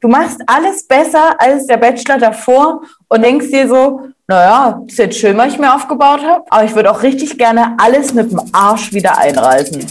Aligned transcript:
Du 0.00 0.06
machst 0.06 0.40
alles 0.46 0.86
besser 0.86 1.34
als 1.38 1.66
der 1.66 1.76
Bachelor 1.76 2.18
davor 2.18 2.82
und 3.08 3.20
denkst 3.20 3.48
dir 3.48 3.66
so, 3.66 4.02
naja, 4.28 4.80
ist 4.86 4.96
jetzt 4.96 5.18
schön, 5.18 5.36
was 5.36 5.54
ich 5.54 5.58
mir 5.58 5.74
aufgebaut 5.74 6.20
habe, 6.24 6.44
aber 6.50 6.62
ich 6.62 6.72
würde 6.76 6.88
auch 6.92 7.02
richtig 7.02 7.36
gerne 7.36 7.74
alles 7.78 8.14
mit 8.14 8.30
dem 8.30 8.40
Arsch 8.52 8.92
wieder 8.92 9.18
einreißen. 9.18 9.84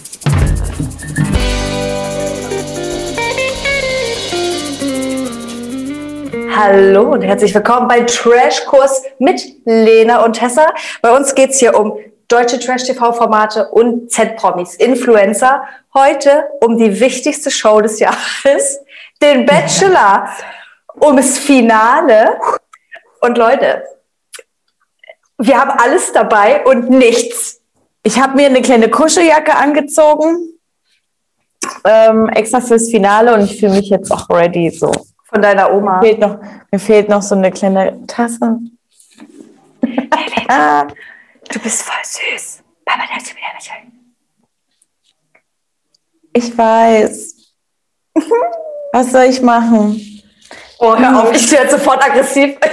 Hallo 6.55 7.12
und 7.12 7.21
herzlich 7.24 7.53
willkommen 7.53 7.89
bei 7.89 7.99
Trashkurs 8.03 9.03
mit 9.19 9.42
Lena 9.65 10.24
und 10.24 10.37
Tessa. 10.37 10.67
Bei 11.01 11.13
uns 11.13 11.35
geht 11.35 11.49
es 11.49 11.60
hier 11.60 11.78
um 11.78 11.99
deutsche 12.29 12.60
Trash-TV-Formate 12.60 13.67
und 13.71 14.10
Z-Promis, 14.10 14.76
Influencer. 14.76 15.63
Heute 15.94 16.45
um 16.62 16.77
die 16.77 17.02
wichtigste 17.02 17.52
Show 17.52 17.81
des 17.81 17.99
Jahres, 17.99 18.80
den 19.22 19.45
Bachelor, 19.45 20.30
um 20.99 21.17
das 21.17 21.38
Finale. 21.38 22.39
Und 23.21 23.38
Leute, 23.38 23.84
wir 25.38 25.59
haben 25.59 25.71
alles 25.71 26.12
dabei 26.12 26.66
und 26.66 26.89
nichts. 26.89 27.61
Ich 28.03 28.20
habe 28.20 28.35
mir 28.35 28.48
eine 28.48 28.61
kleine 28.61 28.89
Kuscheljacke 28.89 29.55
angezogen, 29.55 30.53
ähm, 31.84 32.30
extra 32.30 32.61
fürs 32.61 32.89
Finale 32.89 33.34
und 33.34 33.41
ich 33.41 33.59
fühle 33.59 33.73
mich 33.73 33.89
jetzt 33.89 34.11
auch 34.11 34.30
ready 34.30 34.70
so. 34.70 34.91
Von 35.25 35.41
deiner 35.41 35.73
Oma. 35.73 35.99
Mir 35.99 36.08
fehlt 36.08 36.20
noch, 36.20 36.39
mir 36.72 36.80
fehlt 36.80 37.09
noch 37.09 37.22
so 37.22 37.36
eine 37.36 37.52
kleine 37.52 38.05
Tasse. 38.08 38.59
Du 41.49 41.59
bist 41.59 41.84
voll 41.84 42.03
süß. 42.03 42.63
Papa 42.86 43.03
darf 43.08 43.25
sie 43.25 43.36
wieder 43.36 43.53
lächeln. 43.53 44.16
Ich 46.34 46.58
weiß. 46.58 47.36
Was 48.97 49.11
soll 49.11 49.25
ich 49.25 49.39
machen? 49.43 50.01
Oh, 50.79 50.97
hör 50.97 51.21
auf, 51.21 51.31
ich 51.31 51.51
werde 51.51 51.69
sofort 51.69 52.03
aggressiv. 52.03 52.55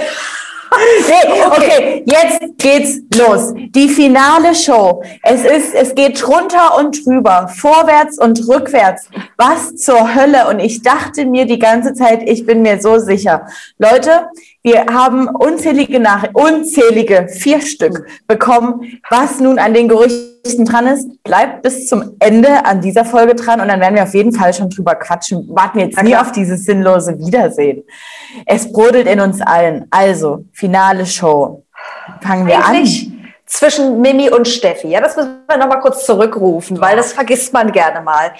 Nee, 1.07 1.45
okay, 1.45 2.03
jetzt 2.05 2.41
geht's 2.57 2.99
los. 3.15 3.53
Die 3.55 3.87
finale 3.87 4.53
Show. 4.53 5.01
Es 5.21 5.45
ist, 5.45 5.73
es 5.73 5.95
geht 5.95 6.21
drunter 6.21 6.77
und 6.77 7.05
drüber, 7.05 7.47
vorwärts 7.47 8.17
und 8.17 8.45
rückwärts. 8.49 9.07
Was 9.37 9.75
zur 9.77 10.15
Hölle? 10.15 10.49
Und 10.49 10.59
ich 10.59 10.81
dachte 10.81 11.25
mir 11.25 11.45
die 11.45 11.59
ganze 11.59 11.93
Zeit, 11.93 12.23
ich 12.27 12.45
bin 12.45 12.61
mir 12.61 12.81
so 12.81 12.97
sicher. 12.97 13.47
Leute, 13.77 14.27
wir 14.65 14.87
haben 14.91 15.27
unzählige 15.27 15.99
Nachrichten, 15.99 16.35
unzählige, 16.35 17.27
vier 17.29 17.61
Stück 17.61 18.07
bekommen, 18.27 18.99
was 19.11 19.39
nun 19.39 19.59
an 19.59 19.75
den 19.75 19.87
Gerüchten 19.87 20.65
dran 20.65 20.87
ist. 20.87 21.21
Bleibt 21.21 21.61
bis 21.61 21.85
zum 21.85 22.15
Ende 22.17 22.65
an 22.65 22.81
dieser 22.81 23.05
Folge 23.05 23.35
dran 23.35 23.61
und 23.61 23.67
dann 23.67 23.79
werden 23.79 23.93
wir 23.93 24.01
auf 24.01 24.15
jeden 24.15 24.31
Fall 24.31 24.55
schon 24.55 24.71
drüber 24.71 24.95
quatschen. 24.95 25.47
Warten 25.49 25.77
wir 25.77 25.85
jetzt 25.85 26.01
nie 26.01 26.15
auf 26.15 26.31
dieses 26.31 26.65
sinnlose 26.65 27.15
Wiedersehen. 27.19 27.83
Es 28.47 28.71
brodelt 28.73 29.07
in 29.07 29.19
uns 29.19 29.39
allen. 29.39 29.85
Also, 29.91 30.45
finale 30.51 31.05
Show. 31.05 31.63
Fangen 32.21 32.47
wir 32.47 32.65
Eigentlich 32.65 33.04
an. 33.04 33.04
Zwischen 33.45 34.01
Mimi 34.01 34.29
und 34.29 34.47
Steffi. 34.47 34.87
Ja, 34.87 35.01
das 35.01 35.15
müssen 35.15 35.43
wir 35.47 35.57
nochmal 35.57 35.79
kurz 35.79 36.05
zurückrufen, 36.05 36.81
weil 36.81 36.97
das 36.97 37.13
vergisst 37.13 37.53
man 37.53 37.71
gerne 37.71 38.01
mal. 38.01 38.33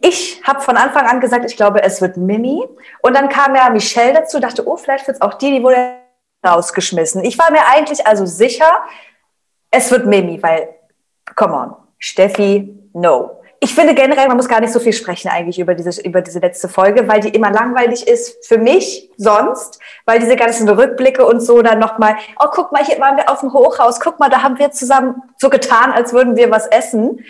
Ich 0.00 0.42
habe 0.44 0.60
von 0.60 0.76
Anfang 0.76 1.06
an 1.06 1.20
gesagt, 1.20 1.44
ich 1.50 1.56
glaube, 1.56 1.82
es 1.82 2.00
wird 2.00 2.16
Mimi. 2.16 2.62
Und 3.02 3.16
dann 3.16 3.28
kam 3.28 3.54
ja 3.54 3.70
Michelle 3.70 4.12
dazu, 4.12 4.38
dachte, 4.38 4.66
oh, 4.66 4.76
vielleicht 4.76 5.06
wird 5.06 5.16
es 5.16 5.22
auch 5.22 5.34
die, 5.34 5.50
die 5.52 5.62
wurde 5.62 5.94
rausgeschmissen. 6.46 7.24
Ich 7.24 7.38
war 7.38 7.50
mir 7.50 7.66
eigentlich 7.68 8.06
also 8.06 8.26
sicher, 8.26 8.82
es 9.70 9.90
wird 9.90 10.06
Mimi, 10.06 10.42
weil, 10.42 10.68
come 11.36 11.54
on, 11.54 11.76
Steffi, 11.98 12.76
no. 12.92 13.39
Ich 13.62 13.74
finde 13.74 13.94
generell, 13.94 14.26
man 14.26 14.38
muss 14.38 14.48
gar 14.48 14.60
nicht 14.60 14.72
so 14.72 14.80
viel 14.80 14.94
sprechen 14.94 15.28
eigentlich 15.28 15.58
über 15.58 15.74
diese, 15.74 16.00
über 16.00 16.22
diese 16.22 16.38
letzte 16.38 16.66
Folge, 16.66 17.06
weil 17.06 17.20
die 17.20 17.28
immer 17.28 17.50
langweilig 17.50 18.08
ist 18.08 18.46
für 18.46 18.56
mich 18.56 19.10
sonst, 19.18 19.78
weil 20.06 20.18
diese 20.18 20.34
ganzen 20.34 20.66
Rückblicke 20.66 21.26
und 21.26 21.40
so 21.40 21.60
dann 21.60 21.78
nochmal, 21.78 22.16
oh, 22.40 22.46
guck 22.50 22.72
mal, 22.72 22.82
hier 22.82 22.98
waren 23.00 23.18
wir 23.18 23.28
auf 23.28 23.40
dem 23.40 23.52
Hochhaus, 23.52 24.00
guck 24.00 24.18
mal, 24.18 24.30
da 24.30 24.42
haben 24.42 24.58
wir 24.58 24.70
zusammen 24.70 25.16
so 25.36 25.50
getan, 25.50 25.92
als 25.92 26.14
würden 26.14 26.36
wir 26.36 26.50
was 26.50 26.68
essen. 26.68 27.22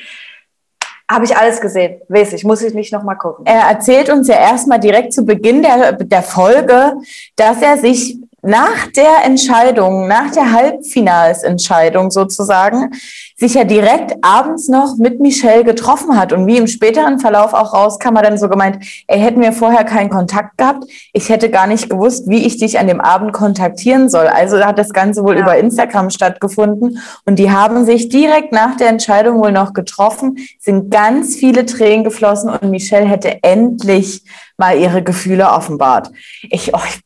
Habe 1.10 1.24
ich 1.24 1.36
alles 1.36 1.60
gesehen, 1.60 2.00
weiß 2.08 2.32
ich, 2.34 2.44
muss 2.44 2.62
ich 2.62 2.74
nicht 2.74 2.92
nochmal 2.92 3.18
gucken. 3.18 3.44
Er 3.44 3.68
erzählt 3.68 4.08
uns 4.08 4.28
ja 4.28 4.36
erstmal 4.36 4.78
direkt 4.78 5.12
zu 5.12 5.24
Beginn 5.24 5.62
der, 5.62 5.94
der 5.94 6.22
Folge, 6.22 6.92
dass 7.34 7.60
er 7.60 7.76
sich 7.76 8.19
nach 8.42 8.86
der 8.96 9.24
Entscheidung, 9.24 10.08
nach 10.08 10.30
der 10.30 10.52
Halbfinalsentscheidung 10.52 12.10
sozusagen, 12.10 12.90
sich 13.36 13.54
ja 13.54 13.64
direkt 13.64 14.16
abends 14.22 14.68
noch 14.68 14.96
mit 14.98 15.20
Michelle 15.20 15.64
getroffen 15.64 16.18
hat. 16.18 16.32
Und 16.32 16.46
wie 16.46 16.58
im 16.58 16.66
späteren 16.66 17.18
Verlauf 17.18 17.54
auch 17.54 17.72
rauskam, 17.72 18.16
hat 18.16 18.24
er 18.24 18.30
dann 18.30 18.38
so 18.38 18.48
gemeint, 18.48 18.84
ey, 19.06 19.18
hätten 19.18 19.40
wir 19.40 19.52
vorher 19.52 19.84
keinen 19.84 20.10
Kontakt 20.10 20.58
gehabt, 20.58 20.84
ich 21.12 21.28
hätte 21.28 21.50
gar 21.50 21.66
nicht 21.66 21.88
gewusst, 21.88 22.28
wie 22.28 22.46
ich 22.46 22.58
dich 22.58 22.78
an 22.78 22.86
dem 22.86 23.00
Abend 23.00 23.32
kontaktieren 23.32 24.08
soll. 24.08 24.26
Also 24.26 24.62
hat 24.64 24.78
das 24.78 24.92
Ganze 24.92 25.22
wohl 25.24 25.36
Ja. 25.36 25.42
über 25.42 25.56
Instagram 25.56 26.10
stattgefunden. 26.10 26.98
Und 27.24 27.38
die 27.38 27.50
haben 27.50 27.84
sich 27.84 28.08
direkt 28.10 28.52
nach 28.52 28.76
der 28.76 28.88
Entscheidung 28.88 29.38
wohl 29.38 29.52
noch 29.52 29.72
getroffen, 29.72 30.36
sind 30.58 30.90
ganz 30.90 31.36
viele 31.36 31.64
Tränen 31.64 32.04
geflossen 32.04 32.50
und 32.50 32.70
Michelle 32.70 33.06
hätte 33.06 33.42
endlich 33.42 34.22
mal 34.58 34.78
ihre 34.78 35.02
Gefühle 35.02 35.50
offenbart. 35.50 36.10
Ich, 36.42 36.74
oh, 36.74 36.80
ich 36.86 37.00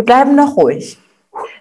wir 0.00 0.06
bleiben 0.06 0.34
noch 0.34 0.56
ruhig. 0.56 0.96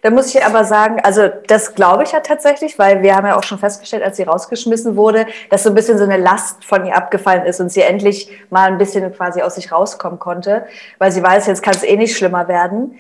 Da 0.02 0.12
muss 0.12 0.34
ich 0.34 0.46
aber 0.46 0.64
sagen, 0.64 1.02
also 1.04 1.28
das 1.48 1.76
glaube 1.76 2.04
ich 2.04 2.14
ja 2.14 2.22
tatsächlich, 2.22 2.80
weil 2.80 3.02
wir 3.02 3.14
haben 3.14 3.28
ja 3.28 3.38
auch 3.38 3.44
schon 3.44 3.60
festgestellt, 3.60 4.02
als 4.02 4.16
sie 4.16 4.24
rausgeschmissen 4.24 4.96
wurde, 4.96 5.28
dass 5.50 5.64
so 5.64 5.70
ein 5.70 5.76
bisschen 5.76 5.98
so 5.98 6.06
eine 6.06 6.16
Last 6.16 6.64
von 6.64 6.86
ihr 6.86 6.96
abgefallen 6.96 7.46
ist 7.46 7.60
und 7.60 7.70
sie 7.70 7.82
endlich 7.82 8.32
mal 8.50 8.70
ein 8.70 8.78
bisschen 8.78 9.14
quasi 9.14 9.42
aus 9.42 9.56
sich 9.56 9.74
rauskommen 9.74 10.20
konnte, 10.20 10.66
weil 11.00 11.12
sie 11.12 11.22
weiß, 11.22 11.48
jetzt 11.48 11.62
kann 11.62 11.74
es 11.74 11.84
eh 11.84 11.98
nicht 11.98 12.16
schlimmer 12.16 12.48
werden. 12.48 12.98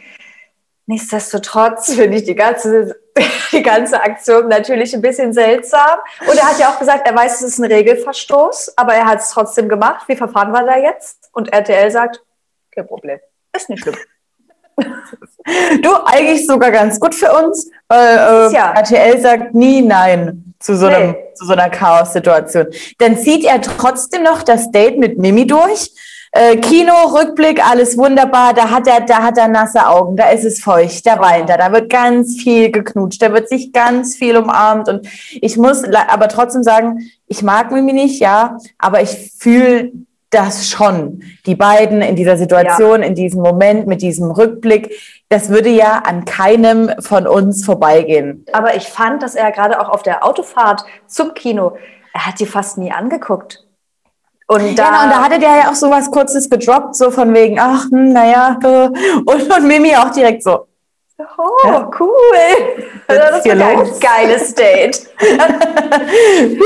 Nichtsdestotrotz 0.88 1.94
finde 1.94 2.18
ich 2.18 2.26
die 2.26 2.36
ganze, 2.36 3.00
die 3.54 3.64
ganze 3.64 4.04
Aktion 4.04 4.50
natürlich 4.50 4.94
ein 4.94 5.02
bisschen 5.02 5.32
seltsam. 5.32 6.00
Und 6.28 6.38
er 6.38 6.50
hat 6.50 6.60
ja 6.60 6.68
auch 6.68 6.80
gesagt, 6.80 7.08
er 7.08 7.16
weiß, 7.16 7.36
es 7.36 7.54
ist 7.54 7.60
ein 7.60 7.72
Regelverstoß, 7.72 8.74
aber 8.76 8.94
er 8.94 9.06
hat 9.06 9.20
es 9.20 9.30
trotzdem 9.30 9.70
gemacht. 9.70 10.04
Wie 10.10 10.18
verfahren 10.18 10.52
wir 10.52 10.66
da 10.66 10.78
jetzt? 10.78 11.30
Und 11.32 11.54
RTL 11.54 11.90
sagt, 11.92 12.22
kein 12.76 12.86
Problem, 12.86 13.20
ist 13.56 13.70
nicht 13.70 13.84
schlimm. 13.84 13.96
Du, 15.82 15.90
eigentlich 16.06 16.46
sogar 16.46 16.72
ganz 16.72 17.00
gut 17.00 17.16
für 17.16 17.32
uns, 17.32 17.70
weil 17.88 18.18
äh, 18.18 18.54
Ja. 18.54 18.72
RTL 18.74 19.20
sagt 19.20 19.56
nie 19.56 19.82
Nein 19.82 20.54
zu 20.60 20.76
so, 20.76 20.88
einem, 20.88 21.12
Nee. 21.12 21.16
zu 21.36 21.46
so 21.46 21.54
einer 21.54 21.70
Chaos-Situation. 21.70 22.68
Dann 23.00 23.18
zieht 23.18 23.46
er 23.46 23.62
trotzdem 23.62 24.24
noch 24.24 24.44
das 24.44 24.72
Date 24.72 24.98
mit 25.00 25.18
Mimi 25.18 25.48
durch. 25.48 25.92
Äh, 26.32 26.58
Kino, 26.58 26.94
Rückblick, 27.16 27.66
alles 27.68 27.98
wunderbar. 27.98 28.54
Da 28.54 28.70
hat 28.70 28.86
er, 28.88 29.02
da 29.02 29.24
hat 29.24 29.38
er 29.40 29.48
nasse 29.48 29.88
Augen, 29.88 30.16
da 30.16 30.30
ist 30.30 30.46
es 30.46 30.62
feucht, 30.62 31.08
da 31.08 31.20
weint 31.20 31.50
er, 31.50 31.58
da 31.58 31.72
wird 31.72 31.90
ganz 31.90 32.40
viel 32.40 32.70
geknutscht, 32.72 33.20
da 33.22 33.34
wird 33.34 33.50
sich 33.50 33.74
ganz 33.74 34.16
viel 34.16 34.38
umarmt. 34.38 34.88
Und 34.90 35.08
ich 35.42 35.58
muss 35.58 35.84
aber 35.84 36.28
trotzdem 36.28 36.62
sagen, 36.62 37.10
ich 37.26 37.42
mag 37.42 37.72
Mimi 37.72 37.94
nicht, 37.94 38.20
ja, 38.20 38.58
aber 38.78 39.02
ich 39.02 39.32
fühle 39.40 39.92
das 40.30 40.70
schon. 40.70 41.24
Die 41.46 41.56
beiden 41.56 42.02
in 42.02 42.16
dieser 42.16 42.38
Situation, 42.38 43.04
in 43.04 43.16
diesem 43.16 43.42
Moment, 43.42 43.88
mit 43.88 44.02
diesem 44.02 44.32
Rückblick, 44.32 44.96
das 45.30 45.50
würde 45.50 45.70
ja 45.70 46.04
an 46.06 46.26
keinem 46.26 46.92
von 47.00 47.28
uns 47.28 47.66
vorbeigehen. 47.66 48.46
Aber 48.52 48.76
ich 48.76 48.88
fand, 48.88 49.24
dass 49.24 49.36
er 49.36 49.52
gerade 49.52 49.80
auch 49.80 49.90
auf 49.90 50.04
der 50.04 50.26
Autofahrt 50.26 50.84
zum 51.08 51.34
Kino, 51.34 51.78
er 52.14 52.28
hat 52.28 52.40
die 52.40 52.46
fast 52.46 52.78
nie 52.78 52.92
angeguckt. 52.92 53.64
Und 54.48 54.78
da, 54.78 54.84
Ja, 54.84 55.04
und 55.04 55.10
da 55.12 55.24
hatte 55.24 55.40
der 55.40 55.58
ja 55.58 55.70
auch 55.70 55.76
so 55.76 55.90
was 55.92 56.10
Kurzes 56.10 56.50
gedroppt, 56.50 56.96
so 56.96 57.12
von 57.12 57.34
wegen, 57.34 57.60
ach, 57.60 57.86
hm, 57.92 58.14
naja, 58.14 58.58
und, 59.26 59.54
und 59.54 59.68
Mimi 59.68 59.96
auch 59.96 60.10
direkt 60.10 60.44
so. 60.44 60.66
oh, 61.38 61.44
Ja. 61.66 61.90
cool. 62.00 62.12
Ist 63.08 63.18
Das 63.20 63.46
war 63.46 63.68
ein 63.68 64.00
geiles 64.00 64.56
Date. 64.56 65.08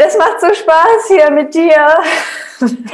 Es 0.00 0.16
macht 0.16 0.40
so 0.40 0.54
Spaß 0.54 1.08
hier 1.08 1.28
mit 1.32 1.54
dir. 1.54 1.98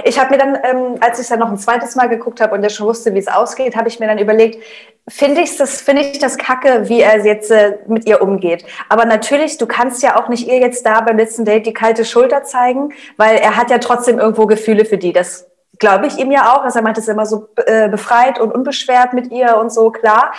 Ich 0.04 0.18
habe 0.18 0.30
mir 0.30 0.38
dann, 0.38 0.58
ähm, 0.62 0.96
als 1.00 1.18
ich 1.18 1.28
dann 1.28 1.38
noch 1.38 1.50
ein 1.50 1.58
zweites 1.58 1.96
Mal 1.96 2.08
geguckt 2.08 2.40
habe 2.40 2.54
und 2.54 2.62
ja 2.62 2.70
schon 2.70 2.86
wusste, 2.86 3.12
wie 3.12 3.18
es 3.18 3.28
ausgeht, 3.28 3.76
habe 3.76 3.88
ich 3.88 4.00
mir 4.00 4.06
dann 4.06 4.16
überlegt, 4.16 4.62
finde 5.06 5.42
ich 5.42 5.54
das, 5.58 5.82
finde 5.82 6.00
ich 6.00 6.18
das 6.18 6.38
kacke, 6.38 6.88
wie 6.88 7.02
er 7.02 7.22
jetzt 7.24 7.50
äh, 7.50 7.78
mit 7.86 8.06
ihr 8.06 8.22
umgeht. 8.22 8.64
Aber 8.88 9.04
natürlich, 9.04 9.58
du 9.58 9.66
kannst 9.66 10.02
ja 10.02 10.18
auch 10.18 10.30
nicht 10.30 10.48
ihr 10.48 10.58
jetzt 10.60 10.86
da 10.86 11.02
beim 11.02 11.18
letzten 11.18 11.44
Date 11.44 11.66
die 11.66 11.74
kalte 11.74 12.06
Schulter 12.06 12.42
zeigen, 12.42 12.94
weil 13.18 13.36
er 13.36 13.58
hat 13.58 13.70
ja 13.70 13.78
trotzdem 13.78 14.18
irgendwo 14.18 14.46
Gefühle 14.46 14.86
für 14.86 14.96
die. 14.96 15.12
Das 15.12 15.46
glaube 15.78 16.06
ich 16.06 16.16
ihm 16.16 16.30
ja 16.30 16.54
auch. 16.54 16.62
Also 16.62 16.78
er 16.78 16.82
meint 16.82 16.96
es 16.96 17.08
immer 17.08 17.26
so 17.26 17.48
äh, 17.66 17.90
befreit 17.90 18.40
und 18.40 18.50
unbeschwert 18.50 19.12
mit 19.12 19.30
ihr 19.30 19.58
und 19.58 19.70
so, 19.70 19.90
klar. 19.90 20.32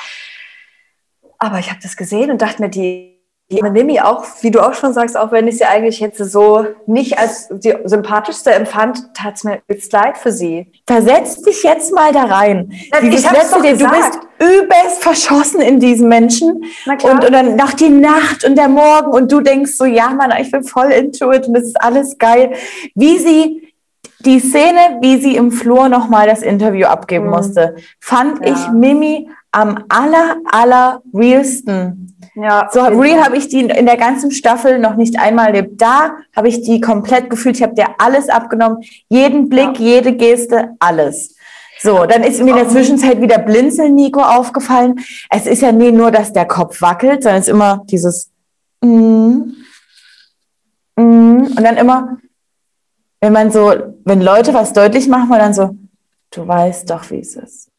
Aber 1.37 1.59
ich 1.59 1.69
habe 1.69 1.79
das 1.83 1.95
gesehen 1.95 2.31
und 2.31 2.41
dachte 2.41 2.61
mir, 2.63 2.69
die, 2.69 3.14
die 3.51 3.61
Mimi 3.61 3.99
auch, 3.99 4.25
wie 4.41 4.49
du 4.49 4.59
auch 4.59 4.73
schon 4.73 4.93
sagst, 4.93 5.15
auch 5.15 5.31
wenn 5.31 5.47
ich 5.47 5.59
sie 5.59 5.65
eigentlich 5.65 5.99
jetzt 5.99 6.17
so 6.17 6.65
nicht 6.87 7.19
als 7.19 7.47
die 7.51 7.75
sympathischste 7.83 8.51
empfand, 8.51 9.13
tat 9.13 9.35
es 9.35 9.43
mir 9.43 9.61
jetzt 9.67 9.93
leid 9.93 10.17
für 10.17 10.31
sie. 10.31 10.71
Versetz 10.87 11.41
dich 11.43 11.61
jetzt 11.61 11.93
mal 11.93 12.11
da 12.11 12.23
rein. 12.23 12.71
Dieses 13.03 13.25
ich 13.25 13.31
letzte 13.31 13.61
Date, 13.61 13.79
du 13.79 13.87
bist 13.87 14.19
übelst 14.39 15.03
verschossen 15.03 15.61
in 15.61 15.79
diesen 15.79 16.09
Menschen. 16.09 16.63
Na 16.87 16.95
klar. 16.95 17.13
Und, 17.13 17.25
und 17.25 17.33
dann 17.33 17.55
noch 17.55 17.73
die 17.73 17.89
Nacht 17.89 18.43
und 18.45 18.55
der 18.55 18.67
Morgen 18.67 19.11
und 19.11 19.31
du 19.31 19.41
denkst 19.41 19.73
so, 19.73 19.85
ja 19.85 20.09
Mann, 20.09 20.33
ich 20.41 20.49
bin 20.49 20.63
voll 20.63 20.91
into 20.91 21.31
it 21.31 21.47
und 21.47 21.53
das 21.53 21.65
ist 21.65 21.79
alles 21.79 22.17
geil. 22.17 22.53
Wie 22.95 23.19
sie 23.19 23.73
die 24.21 24.39
Szene, 24.39 24.97
wie 25.01 25.17
sie 25.21 25.35
im 25.35 25.51
Flur 25.51 25.87
nochmal 25.87 26.27
das 26.27 26.41
Interview 26.41 26.87
abgeben 26.87 27.25
mhm. 27.25 27.31
musste, 27.31 27.75
fand 27.99 28.43
ja. 28.43 28.53
ich 28.53 28.71
Mimi 28.71 29.29
am 29.55 29.85
aller, 29.87 30.37
aller 30.51 31.01
realsten. 31.13 32.17
Ja, 32.35 32.67
so 32.71 32.81
real 32.81 33.23
habe 33.23 33.37
ich 33.37 33.47
die 33.47 33.61
in 33.61 33.85
der 33.85 33.95
ganzen 33.95 34.31
Staffel 34.31 34.79
noch 34.79 34.95
nicht 34.95 35.17
einmal 35.17 35.47
erlebt. 35.47 35.81
Da 35.81 36.17
habe 36.35 36.49
ich 36.49 36.61
die 36.61 36.81
komplett 36.81 37.29
gefühlt. 37.29 37.55
Ich 37.55 37.63
habe 37.63 37.73
dir 37.73 37.87
alles 37.97 38.27
abgenommen. 38.27 38.79
Jeden 39.07 39.47
Blick, 39.47 39.79
ja. 39.79 39.85
jede 39.85 40.13
Geste, 40.13 40.75
alles. 40.79 41.35
So, 41.79 42.05
dann 42.05 42.23
ist 42.23 42.41
mir 42.41 42.51
in 42.51 42.57
der 42.57 42.69
Zwischenzeit 42.69 43.21
wieder 43.21 43.37
Blinzeln 43.39 43.95
Nico 43.95 44.21
aufgefallen. 44.21 44.99
Es 45.29 45.45
ist 45.45 45.61
ja 45.61 45.71
nie 45.71 45.91
nur, 45.91 46.11
dass 46.11 46.33
der 46.33 46.45
Kopf 46.45 46.81
wackelt, 46.81 47.23
sondern 47.23 47.39
es 47.39 47.47
ist 47.47 47.53
immer 47.53 47.83
dieses 47.85 48.31
mm, 48.81 49.53
mm, 50.95 51.47
und 51.57 51.63
dann 51.63 51.77
immer, 51.77 52.17
wenn 53.21 53.31
man 53.31 53.51
so, 53.51 53.73
wenn 54.03 54.21
Leute 54.21 54.53
was 54.53 54.73
deutlich 54.73 55.07
machen, 55.07 55.29
man 55.29 55.39
dann 55.39 55.53
so, 55.53 55.75
du 56.31 56.45
weißt 56.45 56.89
doch, 56.89 57.09
wie 57.11 57.19
es 57.19 57.35
ist. 57.35 57.69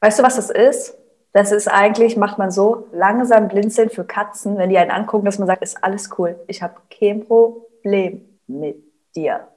Weißt 0.00 0.18
du, 0.18 0.22
was 0.22 0.36
das 0.36 0.50
ist? 0.50 0.94
Das 1.32 1.50
ist 1.50 1.66
eigentlich, 1.66 2.16
macht 2.16 2.38
man 2.38 2.50
so 2.50 2.88
langsam 2.92 3.48
blinzeln 3.48 3.88
für 3.88 4.04
Katzen, 4.04 4.58
wenn 4.58 4.68
die 4.68 4.76
einen 4.76 4.90
angucken, 4.90 5.24
dass 5.24 5.38
man 5.38 5.46
sagt, 5.46 5.62
ist 5.62 5.82
alles 5.82 6.10
cool. 6.18 6.38
Ich 6.46 6.62
habe 6.62 6.74
kein 6.90 7.26
Problem 7.26 8.22
mit 8.46 8.76
dir. 9.16 9.48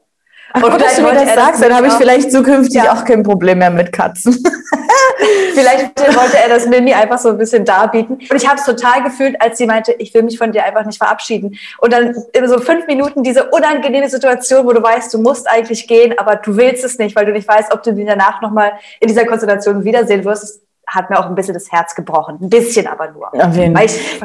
Ach, 0.54 0.63
und 0.63 0.72
gut, 0.72 0.81
dass 0.81 0.95
du 0.95 1.01
mir 1.01 1.13
das 1.13 1.33
sagst, 1.33 1.62
dann 1.62 1.74
habe 1.74 1.88
ich 1.88 1.94
vielleicht 1.94 2.31
zukünftig 2.31 2.83
ja. 2.83 2.94
auch 2.94 3.04
kein 3.04 3.24
Problem 3.24 3.57
mehr 3.57 3.72
mit 3.72 3.92
Katzen. 3.92 4.33
vielleicht 5.54 6.00
wollte 6.16 6.38
er 6.38 6.50
das 6.50 6.68
Mimi 6.68 6.94
einfach 6.94 7.18
so 7.18 7.30
ein 7.30 7.38
bisschen 7.38 7.66
darbieten. 7.66 8.16
Und 8.16 8.36
ich 8.36 8.48
habe 8.48 8.60
es 8.60 8.66
total 8.66 9.04
gefühlt, 9.04 9.42
als 9.42 9.57
sie 9.57 9.66
meinte, 9.66 9.94
ich 9.94 10.13
will 10.13 10.24
mich 10.24 10.38
von 10.38 10.51
dir 10.51 10.63
einfach 10.63 10.86
nicht 10.86 11.00
verabschieden. 11.00 11.57
Und 11.80 11.92
dann 11.92 12.13
so 12.45 12.60
fünf 12.60 12.86
Minuten 12.88 13.24
diese 13.24 13.50
unangenehme 13.50 14.07
Situation, 14.07 14.66
wo 14.66 14.72
du 14.74 14.83
weißt, 14.83 15.13
du 15.13 15.18
musst 15.18 15.50
eigentlich 15.50 15.88
gehen, 15.88 16.18
aber 16.18 16.36
du 16.36 16.56
willst 16.56 16.86
es 16.86 17.00
nicht, 17.00 17.16
weil 17.16 17.25
du 17.25 17.31
nicht 17.31 17.48
weißt, 17.48 17.74
ob 17.74 17.83
du 17.83 17.89
ihn 17.89 18.06
danach 18.06 18.42
nochmal 18.42 18.74
in 19.00 19.07
dieser 19.07 19.25
Konstellation 19.25 19.83
wiedersehen 19.83 20.24
wirst 20.24 20.64
hat 20.88 21.10
mir 21.10 21.20
auch 21.20 21.26
ein 21.26 21.36
bisschen 21.36 21.54
das 21.54 21.72
Herz 21.72 21.96
gebrochen. 21.96 22.38
Ein 22.42 22.50
bisschen 22.50 22.88
aber 22.88 23.12
nur. 23.12 23.30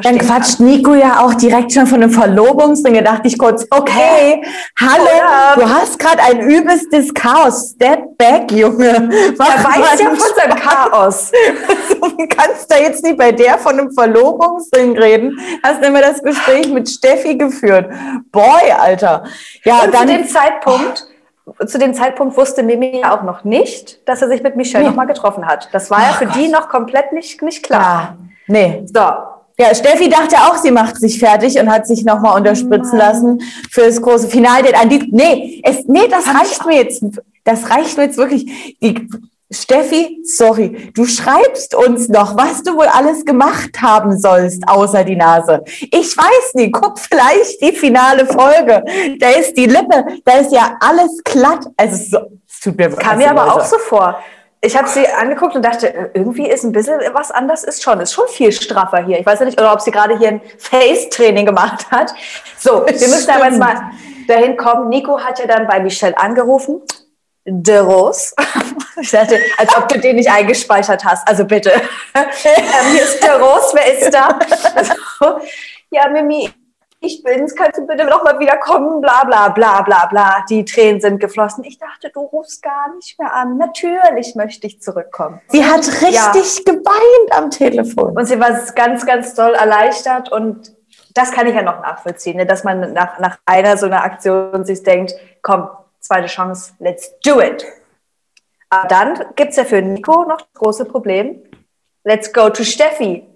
Dann 0.01 0.17
quatscht 0.17 0.57
kann. 0.57 0.67
Nico 0.67 0.93
ja 0.93 1.25
auch 1.25 1.33
direkt 1.33 1.71
schon 1.73 1.87
von 1.87 2.01
einem 2.01 2.11
Verlobungsring. 2.11 2.93
Da 2.95 3.01
dachte 3.01 3.27
ich 3.27 3.37
kurz, 3.37 3.65
okay, 3.69 4.43
hallo, 4.79 5.03
oh, 5.03 5.17
ja. 5.17 5.55
du 5.55 5.69
hast 5.69 5.97
gerade 5.99 6.21
ein 6.21 6.41
übelstes 6.41 7.13
Chaos. 7.13 7.73
Step 7.75 8.17
back, 8.17 8.51
Junge. 8.51 9.09
Was 9.37 9.49
er 9.49 9.63
weiß 9.63 9.99
ja 9.99 10.09
von 10.09 10.35
seinem 10.35 10.55
Chaos. 10.55 11.31
du 12.01 12.27
kannst 12.27 12.71
da 12.71 12.77
jetzt 12.77 13.03
nicht 13.03 13.17
bei 13.17 13.31
der 13.31 13.57
von 13.57 13.79
einem 13.79 13.91
Verlobungsring 13.91 14.97
reden. 14.97 15.39
Hast 15.63 15.83
immer 15.83 16.01
das 16.01 16.21
Gespräch 16.21 16.67
mit 16.69 16.89
Steffi 16.89 17.35
geführt. 17.37 17.89
Boy, 18.31 18.71
Alter. 18.77 19.23
Ja, 19.63 19.83
Und 19.83 19.93
dann, 19.93 20.07
zu 20.07 20.17
dem 20.17 20.27
Zeitpunkt 20.27 21.10
zu 21.65 21.77
dem 21.79 21.93
Zeitpunkt 21.93 22.37
wusste 22.37 22.63
Mimi 22.63 22.99
ja 23.01 23.17
auch 23.17 23.23
noch 23.23 23.43
nicht, 23.43 24.07
dass 24.07 24.21
er 24.21 24.27
sich 24.27 24.43
mit 24.43 24.55
Michelle 24.55 24.83
nee. 24.83 24.89
nochmal 24.89 25.07
getroffen 25.07 25.45
hat. 25.45 25.69
Das 25.71 25.89
war 25.89 25.99
oh 25.99 26.01
ja 26.01 26.13
für 26.13 26.25
Gott. 26.25 26.35
die 26.35 26.47
noch 26.47 26.69
komplett 26.69 27.13
nicht, 27.13 27.41
nicht 27.41 27.63
klar. 27.63 27.81
Ja. 27.81 28.17
Nee. 28.47 28.83
So. 28.93 28.99
Ja, 29.59 29.75
Steffi 29.75 30.09
dachte 30.09 30.37
auch, 30.37 30.57
sie 30.57 30.71
macht 30.71 30.97
sich 30.97 31.19
fertig 31.19 31.59
und 31.59 31.71
hat 31.71 31.85
sich 31.85 32.03
nochmal 32.03 32.37
unterspritzen 32.37 32.97
Mann. 32.97 33.07
lassen 33.07 33.41
für 33.69 33.81
das 33.81 34.01
große 34.01 34.27
Finale. 34.27 34.71
Nee, 35.11 35.61
es, 35.63 35.85
nee, 35.85 36.07
das 36.09 36.27
reicht 36.27 36.65
mir 36.65 36.77
jetzt. 36.77 37.03
Das 37.43 37.69
reicht 37.69 37.97
mir 37.97 38.05
jetzt 38.05 38.17
wirklich. 38.17 38.77
Die, 38.81 39.07
Steffi, 39.51 40.21
sorry, 40.23 40.91
du 40.93 41.05
schreibst 41.05 41.75
uns 41.75 42.07
noch, 42.07 42.37
was 42.37 42.63
du 42.63 42.75
wohl 42.75 42.85
alles 42.85 43.25
gemacht 43.25 43.81
haben 43.81 44.17
sollst, 44.17 44.63
außer 44.65 45.03
die 45.03 45.17
Nase. 45.17 45.61
Ich 45.65 46.17
weiß 46.17 46.53
nicht, 46.53 46.71
guck 46.73 46.97
vielleicht 46.97 47.61
die 47.61 47.73
finale 47.73 48.25
Folge. 48.25 48.81
Da 49.19 49.29
ist 49.31 49.57
die 49.57 49.65
Lippe, 49.65 50.05
da 50.23 50.37
ist 50.37 50.53
ja 50.53 50.77
alles 50.79 51.21
glatt. 51.25 51.65
Also, 51.75 51.97
so, 51.97 52.17
es 52.47 52.59
tut 52.61 52.77
mir 52.77 52.89
Kam 52.91 53.17
mir 53.17 53.29
aber 53.29 53.53
auch 53.53 53.65
so 53.65 53.77
vor. 53.77 54.19
Ich 54.61 54.77
habe 54.77 54.87
sie 54.87 55.05
angeguckt 55.07 55.55
und 55.55 55.65
dachte, 55.65 55.93
äh, 55.93 56.09
irgendwie 56.13 56.47
ist 56.47 56.63
ein 56.63 56.71
bisschen 56.71 56.99
was 57.13 57.31
anders, 57.31 57.63
ist 57.63 57.83
schon, 57.83 57.99
ist 57.99 58.13
schon 58.13 58.27
viel 58.29 58.51
straffer 58.51 59.03
hier. 59.03 59.19
Ich 59.19 59.25
weiß 59.25 59.39
ja 59.39 59.45
nicht, 59.47 59.59
oder 59.59 59.73
ob 59.73 59.81
sie 59.81 59.91
gerade 59.91 60.17
hier 60.17 60.29
ein 60.29 60.41
Face-Training 60.59 61.45
gemacht 61.45 61.91
hat. 61.91 62.13
So, 62.57 62.85
wir 62.85 62.93
müssen 62.93 63.29
aber 63.31 63.47
jetzt 63.47 63.59
mal 63.59 63.91
dahin 64.27 64.55
kommen. 64.55 64.87
Nico 64.87 65.19
hat 65.19 65.39
ja 65.39 65.47
dann 65.47 65.67
bei 65.67 65.79
Michelle 65.79 66.17
angerufen 66.17 66.81
De 67.45 67.79
Rose. 67.79 68.33
Ich 68.99 69.09
dachte, 69.09 69.39
als 69.57 69.75
ob 69.77 69.87
du 69.87 69.99
den 69.99 70.17
nicht 70.17 70.29
eingespeichert 70.29 71.03
hast. 71.03 71.27
Also 71.27 71.43
bitte. 71.45 71.71
ähm, 72.13 72.25
hier 72.91 73.01
ist 73.01 73.23
De 73.23 73.31
Rose, 73.31 73.71
wer 73.73 73.97
ist 73.97 74.13
da? 74.13 74.37
Also, 74.75 74.93
ja, 75.89 76.07
Mimi, 76.09 76.51
ich 76.99 77.23
bin's, 77.23 77.55
kannst 77.55 77.79
du 77.79 77.87
bitte 77.87 78.05
noch 78.05 78.23
mal 78.23 78.37
wiederkommen? 78.37 79.01
Bla 79.01 79.23
bla 79.23 79.49
bla 79.49 79.81
bla 79.81 80.05
bla. 80.05 80.45
Die 80.49 80.63
Tränen 80.65 81.01
sind 81.01 81.19
geflossen. 81.19 81.63
Ich 81.63 81.79
dachte, 81.79 82.11
du 82.13 82.19
rufst 82.19 82.61
gar 82.61 82.93
nicht 82.93 83.17
mehr 83.17 83.33
an. 83.33 83.57
Natürlich 83.57 84.35
möchte 84.35 84.67
ich 84.67 84.81
zurückkommen. 84.81 85.41
Sie 85.47 85.65
hat 85.65 85.87
richtig 85.87 86.13
ja. 86.13 86.31
geweint 86.63 87.31
am 87.31 87.49
Telefon. 87.49 88.15
Und 88.15 88.25
sie 88.27 88.39
war 88.39 88.51
ganz, 88.75 89.03
ganz 89.05 89.33
doll 89.33 89.55
erleichtert 89.55 90.31
und 90.31 90.75
das 91.15 91.31
kann 91.31 91.47
ich 91.47 91.55
ja 91.55 91.63
noch 91.63 91.81
nachvollziehen, 91.81 92.37
ne? 92.37 92.45
dass 92.45 92.63
man 92.63 92.93
nach, 92.93 93.17
nach 93.19 93.37
einer 93.45 93.77
so 93.77 93.87
einer 93.87 94.03
Aktion 94.03 94.63
sich 94.63 94.83
denkt, 94.83 95.13
komm, 95.41 95.69
zweite 96.01 96.27
Chance, 96.27 96.73
let's 96.79 97.17
do 97.23 97.39
it. 97.41 97.65
Aber 98.69 98.87
dann 98.87 99.25
gibt 99.35 99.51
es 99.51 99.57
ja 99.57 99.65
für 99.65 99.81
Nico 99.81 100.25
noch 100.25 100.41
das 100.41 100.53
große 100.53 100.85
Problem, 100.85 101.41
let's 102.03 102.31
go 102.31 102.49
to 102.49 102.63
Steffi. 102.63 103.27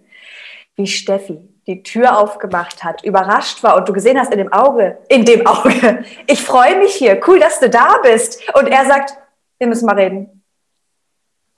Wie 0.76 0.88
Steffi 0.88 1.56
die 1.68 1.82
Tür 1.82 2.18
aufgemacht 2.20 2.84
hat, 2.84 3.04
überrascht 3.04 3.64
war 3.64 3.76
und 3.76 3.90
du 3.90 3.94
gesehen 3.94 4.20
hast 4.20 4.32
in 4.32 4.38
dem 4.38 4.54
Auge, 4.54 5.00
in 5.08 5.26
dem 5.26 5.48
Auge, 5.48 6.06
ich 6.28 6.44
freue 6.44 6.78
mich 6.78 6.94
hier, 6.96 7.20
cool, 7.28 7.40
dass 7.40 7.60
du 7.60 7.70
da 7.70 7.98
bist. 8.04 8.42
Und 8.54 8.68
er 8.68 8.86
sagt, 8.86 9.18
wir 9.58 9.68
müssen 9.68 9.86
mal 9.86 9.96
reden. 9.96 10.44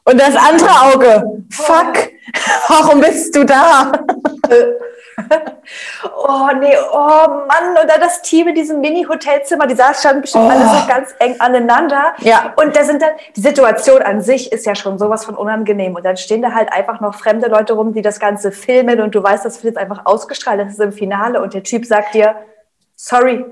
Und 0.05 0.19
das 0.19 0.35
andere 0.35 0.69
Auge, 0.69 1.43
fuck, 1.49 2.09
warum 2.69 3.01
bist 3.01 3.35
du 3.35 3.45
da? 3.45 3.91
oh 6.15 6.47
nee, 6.59 6.75
oh 6.91 7.27
Mann, 7.27 7.77
oder 7.83 7.97
das 7.99 8.21
Team 8.21 8.49
in 8.49 8.55
diesem 8.55 8.81
Mini-Hotelzimmer, 8.81 9.67
die 9.67 9.75
saßen 9.75 10.21
bestimmt 10.21 10.45
oh. 10.45 10.49
alle 10.49 10.67
so 10.67 10.87
ganz 10.87 11.15
eng 11.19 11.35
aneinander. 11.39 12.15
Ja. 12.19 12.53
Und 12.55 12.75
da 12.75 12.83
sind 12.83 13.01
dann, 13.01 13.11
die 13.35 13.41
Situation 13.41 14.01
an 14.01 14.21
sich 14.21 14.51
ist 14.51 14.65
ja 14.65 14.73
schon 14.75 14.99
sowas 14.99 15.25
von 15.25 15.35
unangenehm. 15.35 15.95
Und 15.95 16.05
dann 16.05 16.17
stehen 16.17 16.41
da 16.41 16.53
halt 16.53 16.71
einfach 16.71 17.01
noch 17.01 17.15
fremde 17.15 17.47
Leute 17.47 17.73
rum, 17.73 17.93
die 17.93 18.01
das 18.01 18.19
Ganze 18.19 18.51
filmen 18.51 19.01
und 19.01 19.13
du 19.15 19.23
weißt, 19.23 19.45
das 19.45 19.63
wird 19.63 19.75
jetzt 19.75 19.81
einfach 19.81 20.01
ausgestrahlt, 20.05 20.59
das 20.59 20.73
ist 20.73 20.79
im 20.79 20.91
Finale 20.91 21.41
und 21.41 21.53
der 21.53 21.63
Typ 21.63 21.85
sagt 21.85 22.13
dir, 22.13 22.35
sorry, 22.95 23.45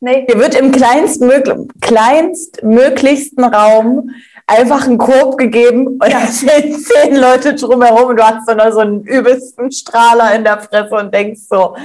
nee. 0.00 0.26
Dir 0.26 0.38
wird 0.38 0.54
im 0.54 0.70
kleinstmöglichsten 0.72 3.44
Raum 3.44 4.10
einfach 4.50 4.86
einen 4.86 4.98
Korb 4.98 5.38
gegeben 5.38 5.86
und 5.86 6.02
es 6.02 6.40
stehen 6.40 6.76
zehn 6.76 7.16
Leute 7.16 7.54
drumherum 7.54 8.10
und 8.10 8.16
du 8.16 8.22
hast 8.22 8.46
so, 8.46 8.54
noch 8.54 8.72
so 8.72 8.80
einen 8.80 9.02
übelsten 9.02 9.70
Strahler 9.70 10.34
in 10.34 10.44
der 10.44 10.58
Fresse 10.58 10.94
und 10.94 11.14
denkst 11.14 11.42
so, 11.48 11.76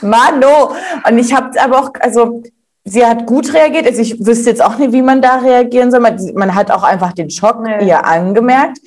Mano. 0.00 0.72
Und 1.06 1.18
ich 1.18 1.34
habe 1.34 1.50
aber 1.60 1.78
auch, 1.78 1.90
also 2.00 2.42
sie 2.84 3.04
hat 3.04 3.26
gut 3.26 3.52
reagiert. 3.52 3.86
Also 3.86 4.00
ich 4.00 4.24
wüsste 4.24 4.50
jetzt 4.50 4.62
auch 4.62 4.78
nicht, 4.78 4.92
wie 4.92 5.02
man 5.02 5.20
da 5.20 5.36
reagieren 5.36 5.90
soll. 5.90 6.00
Man, 6.00 6.18
man 6.34 6.54
hat 6.54 6.70
auch 6.70 6.82
einfach 6.82 7.12
den 7.12 7.30
Schock 7.30 7.62
nee. 7.62 7.86
ihr 7.86 8.04
angemerkt. 8.04 8.78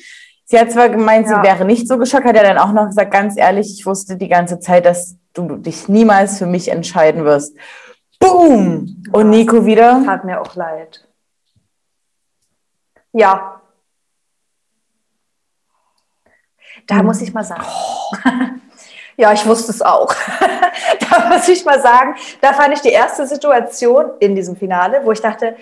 Sie 0.46 0.58
hat 0.58 0.72
zwar 0.72 0.90
gemeint, 0.90 1.28
ja. 1.28 1.36
sie 1.36 1.48
wäre 1.48 1.66
nicht 1.66 1.88
so 1.88 1.98
geschockt, 1.98 2.26
hat 2.26 2.36
ja 2.36 2.44
dann 2.44 2.58
auch 2.58 2.72
noch 2.72 2.88
gesagt, 2.88 3.12
ganz 3.12 3.38
ehrlich, 3.38 3.78
ich 3.78 3.86
wusste 3.86 4.16
die 4.16 4.30
ganze 4.30 4.60
Zeit, 4.60 4.86
dass 4.86 5.18
du 5.34 5.58
dich 5.58 5.90
niemals 5.90 6.38
für 6.38 6.46
mich 6.46 6.70
entscheiden 6.70 7.26
wirst. 7.26 7.56
Boom! 8.20 9.04
Und 9.12 9.30
Nico 9.30 9.66
wieder. 9.66 10.06
Hat 10.08 10.24
mir 10.24 10.42
auch 10.42 10.56
leid. 10.56 11.07
Ja. 13.18 13.62
Da 16.86 17.00
hm. 17.00 17.06
muss 17.08 17.22
ich 17.22 17.34
mal 17.34 17.44
sagen. 17.44 17.66
ja, 19.18 19.34
ich 19.34 19.44
wusste 19.48 19.72
es 19.72 19.82
auch. 19.82 20.14
da 21.10 21.30
muss 21.30 21.48
ich 21.48 21.66
mal 21.66 21.82
sagen, 21.82 22.16
da 22.42 22.54
fand 22.54 22.76
ich 22.76 22.82
die 22.82 22.92
erste 22.92 23.26
Situation 23.26 24.12
in 24.20 24.36
diesem 24.36 24.56
Finale, 24.56 25.02
wo 25.04 25.12
ich 25.12 25.22
dachte, 25.22 25.58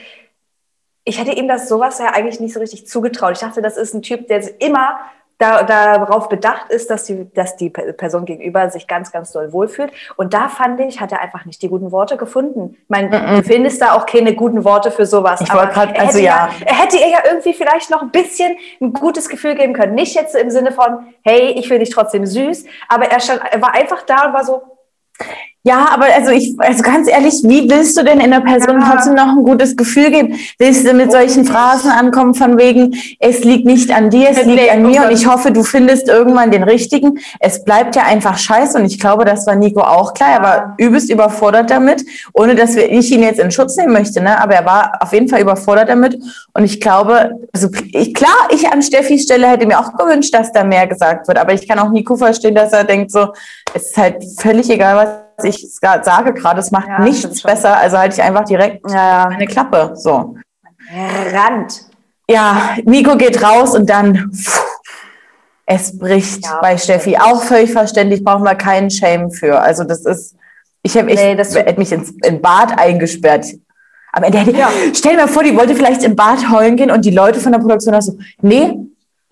ich 1.06 1.18
hätte 1.18 1.32
ihm 1.32 1.48
das 1.48 1.70
sowas 1.70 2.00
ja 2.00 2.08
eigentlich 2.08 2.42
nicht 2.42 2.54
so 2.54 2.60
richtig 2.60 2.88
zugetraut. 2.88 3.34
Ich 3.34 3.40
dachte, 3.40 3.62
das 3.62 3.78
ist 3.78 3.94
ein 3.94 4.02
Typ, 4.02 4.28
der 4.28 4.60
immer 4.60 5.00
da, 5.38 5.63
darauf 5.63 6.30
bedacht 6.30 6.70
ist, 6.70 6.89
dass 6.89 7.04
die, 7.04 7.32
dass 7.34 7.58
die 7.58 7.70
Person 7.70 8.25
gegenüber 8.25 8.70
sich 8.70 8.88
ganz, 8.88 9.12
ganz 9.12 9.32
doll 9.32 9.51
wohlfühlt. 9.51 9.92
Und 10.15 10.34
da 10.34 10.48
fand 10.48 10.80
ich, 10.80 11.01
hat 11.01 11.12
er 11.12 11.22
einfach 11.22 11.46
nicht 11.46 11.62
die 11.62 11.68
guten 11.68 11.92
Worte 11.92 12.15
gefunden. 12.15 12.77
Ich 12.77 12.89
meine, 12.89 13.10
mm 13.10 13.12
-mm. 13.12 13.36
du 13.38 13.44
findest 13.44 13.82
da 13.82 13.96
auch 13.96 14.06
keine 14.06 14.34
guten 14.34 14.63
Worte 14.63 14.92
für 14.92 15.06
sowas. 15.06 15.42
Ich 15.42 15.51
aber 15.51 15.68
grad, 15.68 16.00
also 16.00 16.20
ja. 16.20 16.24
ja. 16.24 16.50
Er 16.65 16.75
hätte 16.75 16.98
ihr 16.98 17.10
ja 17.10 17.20
irgendwie 17.25 17.54
vielleicht 17.54 17.89
noch 17.89 18.01
ein 18.01 18.12
bisschen 18.12 18.58
ein 18.82 18.94
gutes 18.94 19.27
Gefühl 19.27 19.56
geben 19.56 19.74
können. 19.74 19.94
Nicht 19.94 20.15
jetzt 20.15 20.36
im 20.36 20.50
Sinne 20.50 20.72
von, 20.72 21.13
hey, 21.24 21.51
ich 21.58 21.68
finde 21.68 21.84
dich 21.84 21.94
trotzdem 21.94 22.25
süß, 22.25 22.65
aber 22.88 23.06
er, 23.06 23.20
stand, 23.20 23.42
er 23.50 23.62
war 23.62 23.74
einfach 23.74 24.04
da 24.04 24.27
und 24.27 24.34
war 24.34 24.46
so, 24.46 24.62
Ja, 25.67 25.88
aber 25.91 26.05
also 26.13 26.29
ich, 26.29 26.53
also 26.60 26.84
ganz 26.84 27.10
ehrlich, 27.10 27.41
wie 27.43 27.67
willst 27.67 27.98
du 27.98 28.03
denn 28.03 28.19
in 28.19 28.29
der 28.29 28.41
Person 28.41 28.79
Ja. 28.79 28.91
trotzdem 28.91 29.15
noch 29.15 29.29
ein 29.36 29.43
gutes 29.43 29.75
Gefühl 29.75 30.12
geben? 30.12 30.36
Willst 30.60 30.86
du 30.86 30.93
mit 30.93 31.12
solchen 31.12 31.41
nicht. 31.41 31.51
Phrasen 31.51 31.89
ankommen 31.89 32.36
von 32.36 32.60
wegen, 32.60 32.95
es 33.19 33.43
liegt 33.43 33.65
nicht 33.65 33.89
an 33.91 34.12
dir, 34.12 34.29
es 34.29 34.45
liegt 34.45 34.72
an 34.72 34.86
oh 34.86 34.89
mir 34.89 35.05
und 35.05 35.12
ich 35.12 35.25
hoffe, 35.25 35.51
du 35.51 35.63
findest 35.63 36.07
irgendwann 36.07 36.51
den 36.51 36.62
richtigen. 36.62 37.17
Es 37.39 37.63
bleibt 37.63 37.95
ja 37.95 38.03
einfach 38.03 38.38
scheiße 38.38 38.77
und 38.77 38.86
ich 38.86 39.00
glaube, 39.00 39.25
das 39.25 39.48
war 39.48 39.55
Nico 39.55 39.81
auch 39.81 40.13
klar. 40.13 40.29
Er 40.34 40.43
war 40.43 40.75
übelst 40.77 41.10
überfordert 41.10 41.72
damit, 41.72 42.05
ohne 42.34 42.53
dass 42.53 42.75
wir, 42.75 42.88
ich 42.91 43.12
ihn 43.12 43.24
jetzt 43.24 43.39
in 43.39 43.50
Schutz 43.50 43.75
nehmen 43.75 43.93
möchte, 43.93 44.22
ne? 44.22 44.39
aber 44.39 44.53
er 44.53 44.65
war 44.67 45.00
auf 45.00 45.13
jeden 45.13 45.27
Fall 45.27 45.41
überfordert 45.41 45.89
damit 45.89 46.19
und 46.53 46.63
ich 46.63 46.79
glaube, 46.79 47.39
also 47.51 47.69
ich, 47.91 48.13
klar, 48.13 48.50
ich 48.51 48.72
an 48.72 48.84
Steffis 48.84 49.24
Stelle 49.24 49.48
hätte 49.48 49.65
mir 49.65 49.79
auch 49.79 49.98
gewünscht, 49.98 50.31
dass 50.31 50.51
da 50.51 50.63
mehr 50.63 50.86
gesagt 50.86 51.27
wird, 51.27 51.39
aber 51.39 51.53
ich 51.53 51.67
kann 51.67 51.79
auch 51.79 51.89
Nico 51.89 52.15
verstehen, 52.15 52.53
dass 52.53 52.72
er 52.72 52.84
denkt 52.84 53.12
so, 53.12 53.29
es 53.74 53.88
ist 53.88 53.98
halt 53.98 54.24
völlig 54.39 54.69
egal, 54.69 54.95
was 54.95 55.25
ich 55.44 55.68
sage 55.80 56.34
gerade, 56.34 56.60
es 56.60 56.72
macht 56.72 56.88
Ja, 56.88 57.00
nichts 57.00 57.42
besser, 57.44 57.77
also 57.77 57.98
halte 57.98 58.15
ich 58.15 58.22
einfach 58.24 58.46
direkt 58.46 58.89
Ja, 58.89 59.27
meine 59.30 59.46
Klappe, 59.48 59.92
so. 59.96 60.36
Rand. 61.34 61.82
Ja, 62.30 62.70
Nico 62.86 63.18
geht 63.18 63.42
raus 63.44 63.75
und 63.75 63.89
dann, 63.89 64.32
pff, 64.34 64.63
es 65.65 65.98
bricht 65.98 66.46
Ja, 66.46 66.60
bei 66.62 66.77
Steffi. 66.77 67.18
Auch 67.18 67.42
völlig 67.44 67.72
verständlich, 67.72 68.24
brauchen 68.24 68.44
wir 68.44 68.56
keinen 68.56 68.89
Shame 68.89 69.32
für. 69.32 69.60
Also 69.60 69.84
das 69.84 70.06
ist, 70.06 70.36
ich 70.84 70.96
habe 70.98 71.10
ich 71.12 71.20
Nee, 71.20 71.36
das- 71.36 71.56
hätte 71.56 71.80
mich 71.80 71.92
ins 71.92 72.12
in 72.24 72.42
Bad 72.42 72.77
eingesperrt. 72.80 73.46
Am 74.13 74.24
Ende 74.24 74.38
hätte, 74.39 74.51
Ja. 74.58 74.70
stell 74.94 75.12
dir 75.13 75.22
mal 75.24 75.27
vor, 75.27 75.44
die 75.44 75.56
wollte 75.58 75.75
vielleicht 75.75 76.04
im 76.04 76.15
Bad 76.15 76.50
heulen 76.51 76.77
gehen 76.77 76.89
und 76.92 77.04
die 77.04 77.12
Leute 77.12 77.39
von 77.39 77.51
der 77.51 77.60
Produktion 77.60 77.94
haben 77.94 78.01
so, 78.01 78.18
nee, 78.42 78.77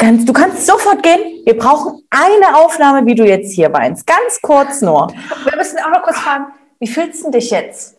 kannst, 0.03 0.29
du 0.29 0.33
kannst 0.33 0.65
sofort 0.65 1.01
gehen. 1.01 1.41
Wir 1.45 1.57
brauchen 1.57 2.03
eine 2.09 2.57
Aufnahme, 2.57 3.05
wie 3.05 3.15
du 3.15 3.25
jetzt 3.25 3.53
hier 3.53 3.71
weinst. 3.71 4.05
Ganz 4.05 4.41
kurz 4.41 4.81
nur. 4.81 5.07
Wir 5.45 5.57
müssen 5.57 5.79
auch 5.79 5.89
noch 5.89 6.03
kurz 6.03 6.17
fragen, 6.17 6.47
wie 6.79 6.87
fühlst 6.87 7.25
du 7.25 7.31
dich 7.31 7.49
jetzt? 7.49 7.97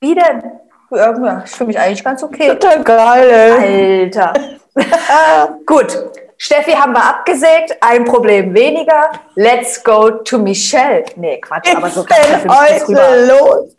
Wie 0.00 0.14
denn? 0.14 0.42
Ja, 0.90 1.42
ich 1.44 1.50
fühle 1.50 1.68
mich 1.68 1.78
eigentlich 1.78 2.04
ganz 2.04 2.22
okay. 2.22 2.48
Total 2.48 2.84
geil, 2.84 3.30
ey. 3.30 4.02
Alter. 4.04 4.34
Gut. 5.66 5.98
Steffi 6.44 6.72
haben 6.72 6.92
wir 6.92 7.04
abgesägt, 7.04 7.76
ein 7.80 8.04
Problem 8.04 8.52
weniger. 8.52 9.10
Let's 9.36 9.80
go 9.84 10.10
to 10.10 10.38
Michelle. 10.38 11.04
Nee, 11.14 11.38
Quatsch, 11.40 11.72
aber 11.72 11.88
so 11.88 12.02
kann 12.02 12.16
heute 12.48 13.28
los? 13.28 13.76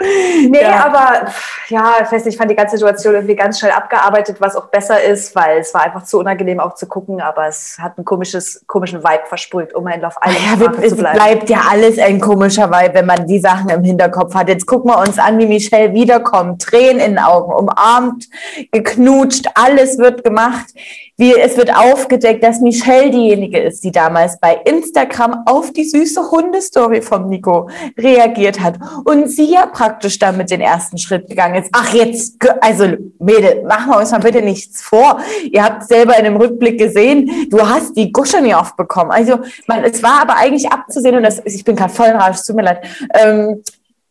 Nee, 0.50 0.62
Ja. 0.62 0.86
aber 0.86 1.27
ja, 1.67 1.96
ich 2.01 2.10
weiß 2.10 2.24
nicht, 2.24 2.36
ich 2.36 2.38
fand 2.38 2.50
die 2.50 2.55
ganze 2.55 2.77
Situation 2.77 3.15
irgendwie 3.15 3.36
ganz 3.36 3.60
schnell 3.60 3.74
abgearbeitet, 3.74 4.38
was 4.39 4.55
auch 4.55 4.67
besser 4.67 5.03
ist, 5.03 5.36
weil 5.36 5.58
es 5.60 5.74
war 5.74 5.82
einfach 5.84 6.03
zu 6.05 6.20
unangenehm 6.20 6.62
auch 6.62 6.75
zu 6.75 6.88
gucken, 6.88 7.20
aber 7.20 7.48
es 7.48 7.75
hat 7.82 7.98
einen 7.98 8.05
komisches, 8.05 8.63
komischen 8.65 9.03
Vibe 9.03 9.25
versprüht, 9.27 9.75
um 9.75 9.86
auf 9.86 10.22
eine 10.22 10.34
Ja, 10.34 10.39
Sprache 10.55 10.60
wir, 10.62 10.72
zu 10.74 10.82
es 10.84 10.96
bleiben. 10.96 11.17
bleibt 11.17 11.50
ja 11.50 11.63
alles 11.70 12.00
ein 12.00 12.22
komischer 12.22 12.72
Vibe, 12.72 12.93
wenn 12.93 13.05
man 13.05 13.27
die 13.27 13.39
Sachen 13.41 13.72
im 13.72 13.84
Hinterkopf 13.84 14.34
hat. 14.36 14.48
Jetzt 14.48 14.65
gucken 14.67 14.89
wir 14.89 15.00
uns 15.00 15.20
an, 15.20 15.38
wie 15.38 15.48
Michelle 15.48 15.93
wiederkommt. 15.93 16.62
Tränen 16.62 17.01
in 17.01 17.15
den 17.15 17.20
Augen, 17.20 17.51
umarmt, 17.53 18.29
geknutscht, 18.72 19.48
alles 19.53 19.98
wird 19.98 20.24
gemacht. 20.24 20.67
Wie, 21.15 21.32
es 21.34 21.58
wird 21.58 21.75
aufgedeckt, 21.75 22.43
dass 22.43 22.60
Michelle 22.60 23.12
diejenige 23.12 23.60
ist, 23.60 23.84
die 23.84 23.91
damals 23.91 24.39
bei 24.39 24.55
Instagram 24.65 25.43
auf 25.46 25.72
die 25.72 25.84
süße 25.84 26.32
Hundestory 26.32 27.03
vom 27.03 27.29
Nico 27.29 27.70
reagiert 27.98 28.60
hat. 28.60 28.79
Und 29.05 29.29
sie 29.29 29.51
ja 29.51 29.67
praktisch 29.67 30.17
damit 30.17 30.50
den 30.50 30.62
ersten 30.62 30.98
Schritt 30.98 31.27
gegangen 31.27 31.62
ist. 31.62 31.70
Ach, 31.72 31.93
jetzt, 31.93 32.38
also 32.62 32.86
Mädel, 33.20 33.63
machen 33.63 33.91
wir 33.91 34.00
uns 34.00 34.12
mal 34.12 34.22
bitte 34.22 34.41
nichts 34.41 34.82
vor. 34.82 35.20
Ihr 35.43 35.63
habt 35.63 35.88
selber 35.88 36.17
in 36.17 36.24
dem 36.24 36.36
Rückblick 36.36 36.79
gesehen, 36.79 37.48
du 37.50 37.60
hast 37.62 37.96
die 37.96 38.12
Gusche 38.12 38.41
nie 38.41 38.55
aufbekommen. 38.55 39.12
Also, 39.12 39.39
man, 39.67 39.84
es 39.84 40.01
war 40.01 40.22
aber 40.22 40.38
eigentlich 40.38 40.72
abzusehen, 40.72 41.15
und 41.15 41.24
das, 41.24 41.43
ich 41.46 41.63
bin 41.63 41.75
gerade 41.75 41.93
voll 41.93 42.08
in 42.08 42.15
es 42.15 42.43
tut 42.43 42.55
mir 42.55 42.63
leid. 42.63 42.86
Ähm, 43.13 43.62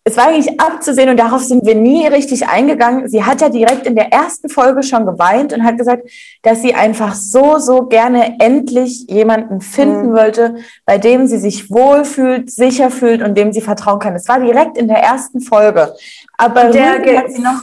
es 0.04 0.16
war 0.16 0.26
eigentlich 0.28 0.60
abzusehen 0.60 1.08
und 1.10 1.16
darauf 1.16 1.42
sind 1.42 1.64
wir 1.64 1.76
nie 1.76 2.06
richtig 2.08 2.48
eingegangen. 2.48 3.08
Sie 3.08 3.22
hat 3.24 3.40
ja 3.40 3.48
direkt 3.48 3.86
in 3.86 3.94
der 3.94 4.12
ersten 4.12 4.48
Folge 4.48 4.82
schon 4.82 5.06
geweint 5.06 5.52
und 5.52 5.62
hat 5.64 5.78
gesagt, 5.78 6.08
dass 6.42 6.60
sie 6.60 6.74
einfach 6.74 7.14
so, 7.14 7.58
so 7.58 7.82
gerne 7.86 8.36
endlich 8.40 9.06
jemanden 9.08 9.60
finden 9.60 10.10
Mhm. 10.10 10.14
wollte, 10.16 10.54
bei 10.86 10.98
dem 10.98 11.26
sie 11.28 11.38
sich 11.38 11.70
wohlfühlt, 11.70 12.50
sicher 12.50 12.90
fühlt 12.90 13.22
und 13.22 13.36
dem 13.38 13.52
sie 13.52 13.60
vertrauen 13.60 14.00
kann. 14.00 14.14
Es 14.16 14.26
war 14.28 14.40
direkt 14.40 14.76
in 14.76 14.88
der 14.88 14.98
ersten 14.98 15.40
Folge. 15.40 15.94
Aber 16.36 16.64
Der 16.70 16.98
hat 17.18 17.30
sie 17.32 17.40
noch 17.42 17.62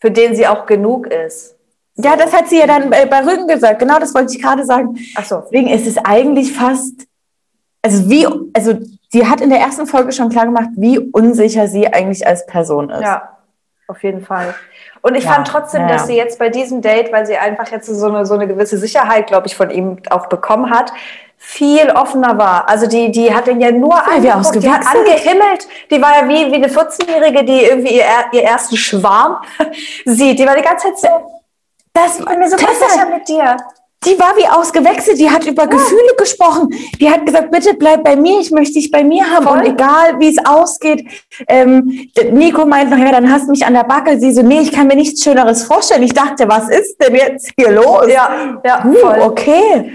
für 0.00 0.10
den 0.10 0.34
sie 0.34 0.46
auch 0.46 0.64
genug 0.66 1.06
ist. 1.08 1.54
ja, 1.96 2.16
das 2.16 2.32
hat 2.32 2.48
sie 2.48 2.56
ja 2.58 2.66
dann 2.66 2.90
äh, 2.90 3.06
bei 3.08 3.20
Rügen 3.20 3.46
gesagt. 3.46 3.78
Genau, 3.78 3.98
das 4.00 4.14
wollte 4.14 4.32
ich 4.34 4.42
gerade 4.42 4.64
sagen. 4.64 4.96
Ach 5.14 5.24
so. 5.26 5.42
Deswegen 5.44 5.68
ist 5.68 5.86
es 5.86 5.98
eigentlich 5.98 6.52
fast, 6.52 7.06
also 7.82 8.08
wie, 8.08 8.26
also 8.54 8.78
sie 9.12 9.26
hat 9.28 9.40
in 9.40 9.50
der 9.50 9.60
ersten 9.60 9.86
Folge 9.86 10.12
schon 10.12 10.28
klar 10.30 10.46
gemacht, 10.46 10.70
wie 10.76 10.98
unsicher 10.98 11.68
sie 11.68 11.92
eigentlich 11.92 12.26
als 12.26 12.46
Person 12.46 12.90
ist. 12.90 13.02
Ja, 13.02 13.36
auf 13.88 14.02
jeden 14.02 14.24
Fall. 14.24 14.54
Und 15.02 15.14
ich 15.14 15.24
Ja, 15.24 15.32
fand 15.32 15.48
trotzdem, 15.48 15.82
ja, 15.82 15.88
dass 15.88 16.06
sie 16.06 16.16
jetzt 16.16 16.38
bei 16.38 16.48
diesem 16.48 16.80
Date, 16.82 17.12
weil 17.12 17.26
sie 17.26 17.36
einfach 17.36 17.68
jetzt 17.70 17.86
so 17.86 18.06
eine, 18.06 18.26
so 18.26 18.34
eine 18.34 18.46
gewisse 18.46 18.78
Sicherheit, 18.78 19.26
glaube 19.26 19.46
ich, 19.46 19.56
von 19.56 19.70
ihm 19.70 19.98
auch 20.10 20.26
bekommen 20.26 20.70
hat, 20.70 20.92
viel 21.42 21.90
offener 21.90 22.36
war. 22.36 22.68
Also 22.68 22.86
die, 22.86 23.10
die 23.10 23.34
hat 23.34 23.48
ihn 23.48 23.60
ja 23.60 23.70
nur 23.70 23.94
angeguckt, 23.96 24.62
die 24.62 24.70
hat 24.70 24.86
angehimmelt. 24.86 25.66
Die 25.90 26.00
war 26.00 26.20
ja 26.20 26.28
wie, 26.28 26.52
wie 26.52 26.56
eine 26.56 26.68
14-Jährige, 26.68 27.44
die 27.44 27.62
irgendwie 27.64 27.96
ihr, 27.96 28.04
ihr 28.32 28.42
ersten 28.42 28.76
Schwarm 28.76 29.38
sieht. 30.04 30.38
Die 30.38 30.46
war 30.46 30.54
die 30.54 30.62
ganze 30.62 30.92
Zeit 30.94 30.98
so, 30.98 31.08
Das, 31.94 32.18
ich 32.20 32.26
bin 32.26 32.38
mir 32.38 32.50
so 32.50 32.58
sicher 32.58 33.06
mit 33.08 33.26
dir. 33.26 33.56
Die 34.06 34.18
war 34.18 34.34
wie 34.36 34.46
ausgewechselt, 34.48 35.18
die 35.18 35.30
hat 35.30 35.44
über 35.46 35.66
Gefühle 35.66 36.14
gesprochen. 36.16 36.68
Die 36.98 37.10
hat 37.10 37.26
gesagt, 37.26 37.50
bitte 37.50 37.74
bleib 37.74 38.02
bei 38.02 38.16
mir, 38.16 38.40
ich 38.40 38.50
möchte 38.50 38.74
dich 38.74 38.90
bei 38.90 39.04
mir 39.04 39.24
haben. 39.30 39.44
Voll. 39.46 39.58
Und 39.58 39.66
egal, 39.66 40.18
wie 40.18 40.28
es 40.30 40.38
ausgeht. 40.44 41.04
Ähm, 41.46 42.08
Nico 42.32 42.64
meint 42.64 42.90
noch, 42.90 42.96
ja, 42.98 43.12
dann 43.12 43.30
hast 43.30 43.46
du 43.46 43.50
mich 43.50 43.64
an 43.66 43.74
der 43.74 43.84
Backe. 43.84 44.18
Sie 44.18 44.32
so, 44.32 44.40
nee, 44.42 44.60
ich 44.60 44.72
kann 44.72 44.86
mir 44.86 44.96
nichts 44.96 45.22
Schöneres 45.22 45.64
vorstellen. 45.64 46.02
Ich 46.02 46.14
dachte, 46.14 46.48
was 46.48 46.70
ist 46.70 46.96
denn 47.02 47.14
jetzt 47.14 47.50
hier 47.58 47.72
los? 47.72 48.06
Ja, 48.08 48.58
ja, 48.64 48.82
Uh, 48.86 48.94
voll. 48.94 49.20
okay. 49.20 49.92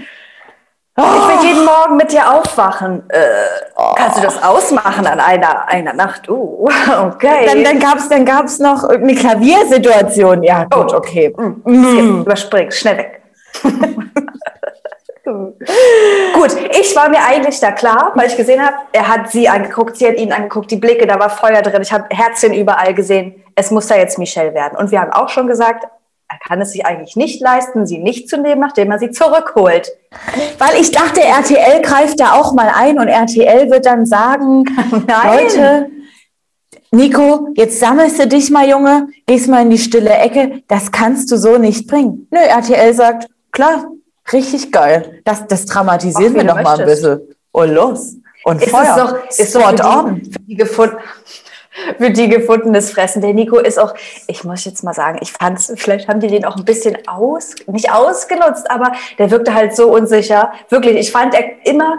Ich 0.98 1.02
will 1.04 1.48
jeden 1.50 1.64
Morgen 1.66 1.96
mit 1.98 2.10
dir 2.10 2.32
aufwachen. 2.32 3.02
Äh, 3.10 3.18
Kannst 3.96 4.16
du 4.16 4.22
das 4.22 4.42
ausmachen 4.42 5.06
an 5.06 5.20
einer, 5.20 5.68
einer 5.68 5.92
Nacht? 5.92 6.26
Uh, 6.30 6.66
okay. 7.06 7.44
Dann, 7.46 7.64
dann 7.64 7.78
gab 7.80 7.98
es 7.98 8.08
dann 8.08 8.24
gab's 8.24 8.58
noch 8.60 8.84
eine 8.84 9.14
Klaviersituation. 9.14 10.42
Ja, 10.42 10.64
gut, 10.64 10.92
Oh. 10.92 10.96
okay. 10.96 11.34
Mm. 11.64 12.20
Überspringt, 12.20 12.72
schnell 12.72 12.96
weg. 12.98 13.20
Gut, 16.34 16.56
ich 16.80 16.94
war 16.94 17.08
mir 17.08 17.24
eigentlich 17.26 17.58
da 17.58 17.72
klar, 17.72 18.12
weil 18.14 18.28
ich 18.28 18.36
gesehen 18.36 18.64
habe, 18.64 18.76
er 18.92 19.08
hat 19.08 19.30
sie 19.32 19.48
angeguckt, 19.48 19.96
sie 19.96 20.06
hat 20.06 20.16
ihn 20.16 20.32
angeguckt, 20.32 20.70
die 20.70 20.76
Blicke, 20.76 21.06
da 21.06 21.18
war 21.18 21.30
Feuer 21.30 21.62
drin, 21.62 21.82
ich 21.82 21.92
habe 21.92 22.06
Herzchen 22.10 22.54
überall 22.54 22.94
gesehen. 22.94 23.42
Es 23.56 23.70
muss 23.72 23.88
da 23.88 23.96
jetzt 23.96 24.18
Michelle 24.18 24.54
werden. 24.54 24.78
Und 24.78 24.92
wir 24.92 25.00
haben 25.00 25.10
auch 25.10 25.28
schon 25.28 25.48
gesagt, 25.48 25.84
er 26.28 26.38
kann 26.46 26.60
es 26.60 26.72
sich 26.72 26.84
eigentlich 26.84 27.16
nicht 27.16 27.40
leisten, 27.40 27.86
sie 27.86 27.98
nicht 27.98 28.28
zu 28.28 28.36
nehmen, 28.36 28.60
nachdem 28.60 28.90
er 28.90 28.98
sie 28.98 29.10
zurückholt. 29.10 29.90
Weil 30.58 30.80
ich 30.80 30.90
dachte, 30.90 31.20
RTL 31.22 31.82
greift 31.82 32.20
da 32.20 32.32
auch 32.32 32.52
mal 32.52 32.70
ein 32.74 32.98
und 32.98 33.08
RTL 33.08 33.70
wird 33.70 33.86
dann 33.86 34.06
sagen, 34.06 34.64
Nein. 35.06 35.38
Leute, 35.38 35.90
Nico, 36.92 37.48
jetzt 37.54 37.80
sammelst 37.80 38.18
du 38.18 38.26
dich 38.26 38.50
mal, 38.50 38.68
Junge, 38.68 39.08
gehst 39.26 39.48
mal 39.48 39.62
in 39.62 39.70
die 39.70 39.78
stille 39.78 40.10
Ecke, 40.10 40.62
das 40.68 40.92
kannst 40.92 41.30
du 41.30 41.36
so 41.36 41.58
nicht 41.58 41.88
bringen. 41.88 42.26
Nö, 42.30 42.38
RTL 42.38 42.94
sagt, 42.94 43.28
klar, 43.56 43.90
richtig 44.32 44.70
geil. 44.70 45.20
Das, 45.24 45.46
das 45.46 45.64
dramatisieren 45.66 46.34
Ach, 46.34 46.36
wir 46.36 46.44
noch 46.44 46.62
mal 46.62 46.78
ein 46.78 46.86
bisschen. 46.86 47.20
Und 47.52 47.70
los. 47.70 48.16
Und 48.44 48.62
Ist 48.62 48.70
Feuer. 48.70 48.82
es 48.90 48.96
doch, 48.96 49.38
ist 49.38 49.54
doch 49.54 49.60
Spot 49.60 50.06
für 50.06 50.12
die, 50.12 50.30
für 50.30 50.38
die 50.40 50.54
gefunden. 50.56 50.96
Für 51.98 52.10
die 52.10 52.28
gefundenes 52.30 52.90
Fressen. 52.90 53.20
Der 53.20 53.34
Nico 53.34 53.58
ist 53.58 53.78
auch, 53.78 53.92
ich 54.28 54.44
muss 54.44 54.64
jetzt 54.64 54.82
mal 54.82 54.94
sagen, 54.94 55.18
ich 55.20 55.30
fand 55.30 55.60
vielleicht 55.76 56.08
haben 56.08 56.20
die 56.20 56.28
den 56.28 56.46
auch 56.46 56.56
ein 56.56 56.64
bisschen 56.64 56.96
aus, 57.06 57.54
nicht 57.66 57.92
ausgenutzt, 57.92 58.70
aber 58.70 58.92
der 59.18 59.30
wirkte 59.30 59.52
halt 59.52 59.76
so 59.76 59.92
unsicher. 59.92 60.52
Wirklich, 60.70 60.96
ich 60.96 61.12
fand 61.12 61.34
er 61.34 61.66
immer, 61.66 61.98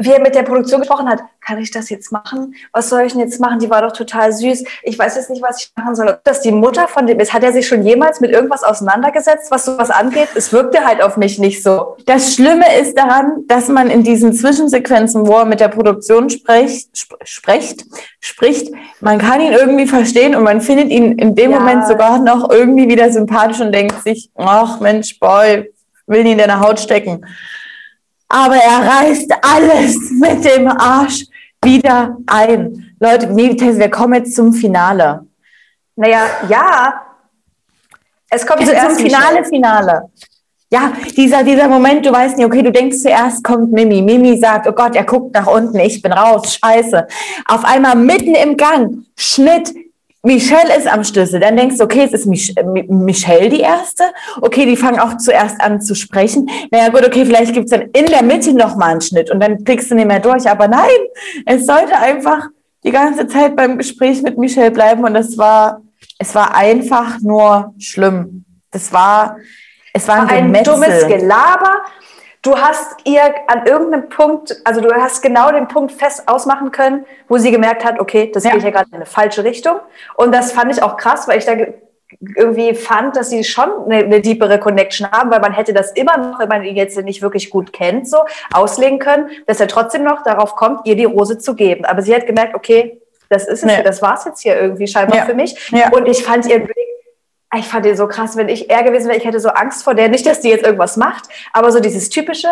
wie 0.00 0.12
er 0.12 0.20
mit 0.20 0.36
der 0.36 0.44
Produktion 0.44 0.80
gesprochen 0.80 1.08
hat, 1.08 1.20
kann 1.40 1.58
ich 1.58 1.72
das 1.72 1.90
jetzt 1.90 2.12
machen? 2.12 2.54
Was 2.72 2.88
soll 2.88 3.02
ich 3.02 3.12
denn 3.12 3.20
jetzt 3.20 3.40
machen? 3.40 3.58
Die 3.58 3.68
war 3.68 3.82
doch 3.82 3.92
total 3.92 4.32
süß. 4.32 4.62
Ich 4.84 4.96
weiß 4.96 5.16
jetzt 5.16 5.28
nicht, 5.28 5.42
was 5.42 5.60
ich 5.60 5.72
machen 5.74 5.96
soll. 5.96 6.08
Ob 6.08 6.22
das 6.22 6.40
die 6.40 6.52
Mutter 6.52 6.86
von 6.86 7.06
dem 7.08 7.18
ist, 7.18 7.32
hat 7.32 7.42
er 7.42 7.52
sich 7.52 7.66
schon 7.66 7.82
jemals 7.82 8.20
mit 8.20 8.30
irgendwas 8.30 8.62
auseinandergesetzt, 8.62 9.50
was 9.50 9.64
sowas 9.64 9.90
angeht? 9.90 10.28
Es 10.36 10.52
wirkte 10.52 10.86
halt 10.86 11.02
auf 11.02 11.16
mich 11.16 11.40
nicht 11.40 11.64
so. 11.64 11.96
Das 12.06 12.34
Schlimme 12.34 12.78
ist 12.78 12.96
daran, 12.96 13.44
dass 13.48 13.68
man 13.68 13.90
in 13.90 14.04
diesen 14.04 14.32
Zwischensequenzen, 14.32 15.26
wo 15.26 15.38
er 15.38 15.44
mit 15.46 15.58
der 15.58 15.68
Produktion 15.68 16.30
spricht, 16.30 16.90
sp 16.94 17.18
spricht, 17.24 17.84
spricht, 18.20 18.72
man 19.00 19.18
kann 19.18 19.40
ihn 19.40 19.52
irgendwie 19.52 19.86
verstehen 19.86 20.36
und 20.36 20.44
man 20.44 20.60
findet 20.60 20.90
ihn 20.90 21.18
in 21.18 21.34
dem 21.34 21.50
Ja. 21.50 21.58
Moment 21.58 21.88
sogar 21.88 22.18
noch 22.20 22.50
irgendwie 22.50 22.88
wieder 22.88 23.10
sympathisch 23.10 23.60
und 23.60 23.72
denkt 23.72 24.00
sich, 24.04 24.30
ach 24.36 24.78
Mensch, 24.78 25.18
boy, 25.18 25.72
will 26.06 26.20
ihn 26.20 26.32
in 26.32 26.38
deine 26.38 26.60
Haut 26.60 26.78
stecken. 26.78 27.24
Aber 28.28 28.56
er 28.56 28.86
reißt 28.86 29.32
alles 29.42 29.96
mit 30.20 30.44
dem 30.44 30.68
Arsch 30.68 31.24
wieder 31.62 32.16
ein. 32.26 32.94
Leute, 33.00 33.34
wir 33.34 33.90
kommen 33.90 34.14
jetzt 34.14 34.34
zum 34.34 34.52
Finale. 34.52 35.26
Naja, 35.96 36.26
ja. 36.48 37.02
Es 38.30 38.46
kommt 38.46 38.60
Also 38.60 38.72
zum 38.72 38.96
Finale. 39.06 39.44
Finale. 39.44 40.02
ja, 40.70 40.92
dieser, 41.16 41.42
dieser 41.42 41.66
Moment, 41.66 42.04
du 42.04 42.12
weißt 42.12 42.36
nicht, 42.36 42.46
okay, 42.46 42.62
du 42.62 42.70
denkst 42.70 42.98
zuerst 42.98 43.42
kommt 43.42 43.72
Mimi. 43.72 44.02
Mimi 44.02 44.36
sagt, 44.38 44.66
oh 44.68 44.72
Gott, 44.72 44.94
er 44.94 45.04
guckt 45.04 45.34
nach 45.34 45.46
unten, 45.46 45.78
ich 45.78 46.02
bin 46.02 46.12
raus, 46.12 46.58
scheiße. 46.62 47.06
Auf 47.46 47.64
einmal 47.64 47.96
mitten 47.96 48.34
im 48.34 48.56
Gang, 48.56 49.06
Schnitt, 49.16 49.74
Michelle 50.28 50.76
ist 50.76 50.86
am 50.86 51.04
Schlüssel. 51.04 51.40
Dann 51.40 51.56
denkst 51.56 51.78
du, 51.78 51.84
okay, 51.84 52.02
es 52.04 52.12
ist 52.12 52.26
Mich 52.26 52.54
äh, 52.54 52.62
Michelle 52.62 53.48
die 53.48 53.60
Erste. 53.60 54.04
Okay, 54.42 54.66
die 54.66 54.76
fangen 54.76 55.00
auch 55.00 55.16
zuerst 55.16 55.58
an 55.58 55.80
zu 55.80 55.94
sprechen. 55.94 56.50
Naja, 56.70 56.90
gut, 56.90 57.02
okay, 57.02 57.24
vielleicht 57.24 57.54
gibt's 57.54 57.70
dann 57.70 57.88
in 57.94 58.04
der 58.04 58.22
Mitte 58.22 58.52
nochmal 58.52 58.90
einen 58.90 59.00
Schnitt 59.00 59.30
und 59.30 59.40
dann 59.40 59.64
klickst 59.64 59.90
du 59.90 59.94
nicht 59.94 60.06
mehr 60.06 60.20
durch. 60.20 60.46
Aber 60.46 60.68
nein, 60.68 61.00
es 61.46 61.64
sollte 61.64 61.96
einfach 61.96 62.48
die 62.84 62.90
ganze 62.90 63.26
Zeit 63.26 63.56
beim 63.56 63.78
Gespräch 63.78 64.20
mit 64.20 64.36
Michelle 64.36 64.70
bleiben 64.70 65.02
und 65.02 65.16
es 65.16 65.38
war, 65.38 65.80
es 66.18 66.34
war 66.34 66.54
einfach 66.54 67.20
nur 67.20 67.72
schlimm. 67.78 68.44
Das 68.70 68.92
war, 68.92 69.38
es 69.94 70.06
war 70.08 70.28
ein, 70.28 70.54
ein 70.54 70.62
dummes 70.62 71.06
Gelaber. 71.06 71.84
Du 72.42 72.56
hast 72.56 73.00
ihr 73.04 73.22
an 73.48 73.66
irgendeinem 73.66 74.08
Punkt, 74.08 74.56
also 74.64 74.80
du 74.80 74.92
hast 74.94 75.22
genau 75.22 75.50
den 75.50 75.66
Punkt 75.68 75.92
fest 75.92 76.28
ausmachen 76.28 76.70
können, 76.70 77.04
wo 77.28 77.36
sie 77.38 77.50
gemerkt 77.50 77.84
hat, 77.84 77.98
okay, 77.98 78.30
das 78.32 78.44
ja. 78.44 78.52
geht 78.52 78.62
ja 78.62 78.70
gerade 78.70 78.88
in 78.90 78.96
eine 78.96 79.06
falsche 79.06 79.44
Richtung. 79.44 79.76
Und 80.16 80.32
das 80.32 80.52
fand 80.52 80.70
ich 80.70 80.82
auch 80.82 80.96
krass, 80.96 81.26
weil 81.26 81.38
ich 81.38 81.44
da 81.44 81.54
irgendwie 82.20 82.74
fand, 82.74 83.16
dass 83.16 83.30
sie 83.30 83.44
schon 83.44 83.70
eine, 83.84 84.04
eine 84.04 84.20
deepere 84.20 84.58
Connection 84.58 85.10
haben, 85.10 85.30
weil 85.30 85.40
man 85.40 85.52
hätte 85.52 85.72
das 85.72 85.92
immer 85.92 86.16
noch, 86.16 86.38
wenn 86.38 86.48
man 86.48 86.64
ihn 86.64 86.76
jetzt 86.76 86.96
nicht 87.02 87.22
wirklich 87.22 87.50
gut 87.50 87.72
kennt, 87.72 88.08
so 88.08 88.18
auslegen 88.52 88.98
können, 88.98 89.28
dass 89.46 89.60
er 89.60 89.68
trotzdem 89.68 90.04
noch 90.04 90.22
darauf 90.22 90.56
kommt, 90.56 90.86
ihr 90.86 90.96
die 90.96 91.04
Rose 91.04 91.38
zu 91.38 91.54
geben. 91.54 91.84
Aber 91.84 92.02
sie 92.02 92.14
hat 92.14 92.26
gemerkt, 92.26 92.54
okay, 92.54 93.00
das 93.28 93.46
ist 93.46 93.62
es, 93.62 93.64
nee. 93.64 93.82
das 93.82 94.00
war's 94.00 94.24
jetzt 94.24 94.40
hier 94.40 94.58
irgendwie 94.58 94.86
scheinbar 94.86 95.18
ja. 95.18 95.24
für 95.26 95.34
mich. 95.34 95.70
Ja. 95.70 95.90
Und 95.90 96.06
ich 96.06 96.24
fand 96.24 96.46
ihren 96.46 96.64
Blick 96.64 96.87
ich 97.56 97.66
fand 97.66 97.84
den 97.84 97.96
so 97.96 98.06
krass, 98.06 98.36
wenn 98.36 98.48
ich 98.48 98.68
er 98.68 98.82
gewesen 98.82 99.08
wäre, 99.08 99.18
ich 99.18 99.24
hätte 99.24 99.40
so 99.40 99.48
Angst 99.48 99.82
vor 99.82 99.94
der, 99.94 100.08
nicht, 100.08 100.26
dass 100.26 100.40
die 100.40 100.48
jetzt 100.48 100.64
irgendwas 100.64 100.96
macht, 100.96 101.28
aber 101.52 101.72
so 101.72 101.80
dieses 101.80 102.10
typische, 102.10 102.48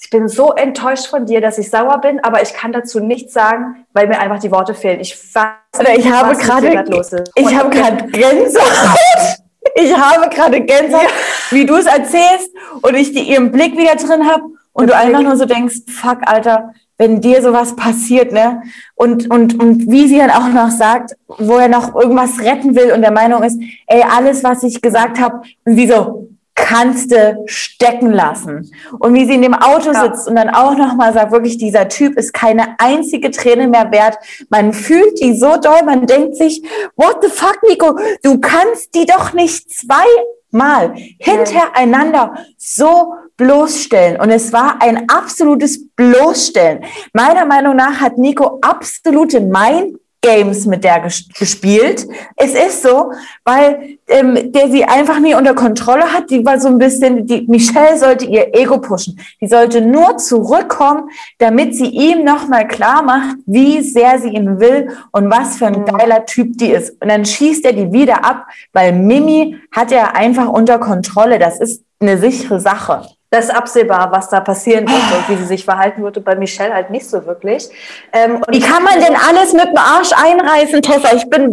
ich 0.00 0.10
bin 0.10 0.28
so 0.28 0.52
enttäuscht 0.52 1.06
von 1.06 1.24
dir, 1.26 1.40
dass 1.40 1.58
ich 1.58 1.70
sauer 1.70 1.98
bin, 1.98 2.22
aber 2.22 2.42
ich 2.42 2.52
kann 2.52 2.72
dazu 2.72 3.00
nichts 3.00 3.32
sagen, 3.32 3.86
weil 3.92 4.06
mir 4.06 4.20
einfach 4.20 4.38
die 4.38 4.50
Worte 4.50 4.74
fehlen. 4.74 5.00
Ich 5.00 5.16
weiß 5.34 5.96
ich 5.96 6.10
habe 6.10 6.36
gerade, 6.36 6.84
ich 7.34 7.54
habe 7.54 7.70
gerade 7.70 8.06
Gänsehaut. 8.08 9.38
Ich 9.74 9.96
habe 9.96 10.28
gerade 10.28 10.60
Gänsehaut, 10.60 11.08
wie 11.50 11.64
du 11.64 11.76
es 11.76 11.86
erzählst 11.86 12.50
und 12.82 12.94
ich 12.94 13.12
die, 13.12 13.22
ihren 13.22 13.50
Blick 13.50 13.76
wieder 13.76 13.96
drin 13.96 14.28
habe 14.30 14.44
und 14.72 14.90
du 14.90 14.94
einfach 14.94 15.22
nur 15.22 15.36
so 15.36 15.46
denkst, 15.46 15.76
fuck, 15.88 16.18
Alter, 16.26 16.74
wenn 16.96 17.20
dir 17.20 17.42
sowas 17.42 17.74
passiert, 17.76 18.32
ne? 18.32 18.62
Und, 18.94 19.30
und, 19.30 19.60
und 19.60 19.90
wie 19.90 20.06
sie 20.06 20.18
dann 20.18 20.30
auch 20.30 20.48
noch 20.48 20.70
sagt, 20.70 21.16
wo 21.26 21.56
er 21.56 21.68
noch 21.68 21.94
irgendwas 21.94 22.40
retten 22.40 22.76
will 22.76 22.92
und 22.92 23.02
der 23.02 23.12
Meinung 23.12 23.42
ist, 23.42 23.58
ey, 23.86 24.04
alles, 24.08 24.44
was 24.44 24.62
ich 24.62 24.80
gesagt 24.80 25.20
habe, 25.20 25.42
und 25.64 25.76
sie 25.76 25.88
so, 25.88 26.28
kannst 26.54 27.10
du 27.10 27.42
stecken 27.46 28.12
lassen. 28.12 28.70
Und 28.98 29.14
wie 29.14 29.26
sie 29.26 29.34
in 29.34 29.42
dem 29.42 29.54
Auto 29.54 29.92
ja. 29.92 30.02
sitzt 30.02 30.28
und 30.28 30.36
dann 30.36 30.50
auch 30.50 30.76
nochmal 30.76 31.12
sagt, 31.12 31.32
wirklich, 31.32 31.58
dieser 31.58 31.88
Typ 31.88 32.16
ist 32.16 32.32
keine 32.32 32.78
einzige 32.78 33.30
Träne 33.30 33.66
mehr 33.66 33.90
wert. 33.90 34.16
Man 34.50 34.72
fühlt 34.72 35.20
die 35.20 35.34
so 35.34 35.56
doll, 35.56 35.82
man 35.84 36.06
denkt 36.06 36.36
sich, 36.36 36.62
what 36.96 37.18
the 37.22 37.28
fuck, 37.28 37.58
Nico, 37.68 37.98
du 38.22 38.38
kannst 38.38 38.94
die 38.94 39.06
doch 39.06 39.32
nicht 39.32 39.68
zweimal 39.74 40.94
hintereinander 41.18 42.34
so 42.56 43.14
bloßstellen. 43.36 44.20
Und 44.20 44.30
es 44.30 44.52
war 44.52 44.80
ein 44.80 45.08
absolutes 45.08 45.88
Bloßstellen. 45.96 46.84
Meiner 47.12 47.44
Meinung 47.44 47.76
nach 47.76 48.00
hat 48.00 48.18
Nico 48.18 48.58
absolute 48.60 49.40
Mind 49.40 49.98
Games 50.24 50.64
mit 50.64 50.84
der 50.84 51.00
gespielt. 51.00 52.06
Es 52.36 52.54
ist 52.54 52.82
so, 52.82 53.12
weil 53.44 53.98
ähm, 54.08 54.52
der 54.52 54.70
sie 54.70 54.82
einfach 54.84 55.20
nie 55.20 55.34
unter 55.34 55.54
Kontrolle 55.54 56.04
hat. 56.14 56.30
Die 56.30 56.44
war 56.46 56.58
so 56.58 56.68
ein 56.68 56.78
bisschen, 56.78 57.26
die 57.26 57.44
Michelle 57.46 57.98
sollte 57.98 58.24
ihr 58.24 58.54
Ego 58.54 58.78
pushen. 58.78 59.20
Die 59.42 59.46
sollte 59.46 59.82
nur 59.82 60.16
zurückkommen, 60.16 61.10
damit 61.36 61.76
sie 61.76 61.88
ihm 61.88 62.24
nochmal 62.24 62.66
klar 62.66 63.02
macht, 63.02 63.36
wie 63.44 63.82
sehr 63.82 64.18
sie 64.18 64.30
ihn 64.30 64.60
will 64.60 64.96
und 65.12 65.30
was 65.30 65.58
für 65.58 65.66
ein 65.66 65.80
mhm. 65.80 65.84
geiler 65.84 66.24
Typ 66.24 66.56
die 66.56 66.70
ist. 66.70 66.90
Und 67.02 67.10
dann 67.10 67.26
schießt 67.26 67.66
er 67.66 67.74
die 67.74 67.92
wieder 67.92 68.24
ab, 68.24 68.46
weil 68.72 68.94
Mimi 68.94 69.58
hat 69.72 69.92
er 69.92 70.16
einfach 70.16 70.48
unter 70.48 70.78
Kontrolle. 70.78 71.38
Das 71.38 71.60
ist 71.60 71.82
eine 72.00 72.16
sichere 72.16 72.60
Sache 72.60 73.02
das 73.34 73.46
ist 73.46 73.50
absehbar, 73.50 74.12
was 74.12 74.28
da 74.28 74.40
passieren 74.40 74.88
wird 74.88 74.96
und 74.96 75.28
wie 75.28 75.36
sie 75.36 75.46
sich 75.46 75.64
verhalten 75.64 76.02
würde. 76.02 76.20
Bei 76.20 76.36
Michelle 76.36 76.72
halt 76.72 76.90
nicht 76.90 77.08
so 77.08 77.26
wirklich. 77.26 77.68
Ähm, 78.12 78.44
wie 78.48 78.60
kann 78.60 78.84
man 78.84 79.00
denn 79.00 79.16
alles 79.28 79.52
mit 79.52 79.64
dem 79.64 79.76
Arsch 79.76 80.12
einreißen, 80.12 80.80
Tessa? 80.82 81.14
Ich 81.14 81.28
bin 81.28 81.50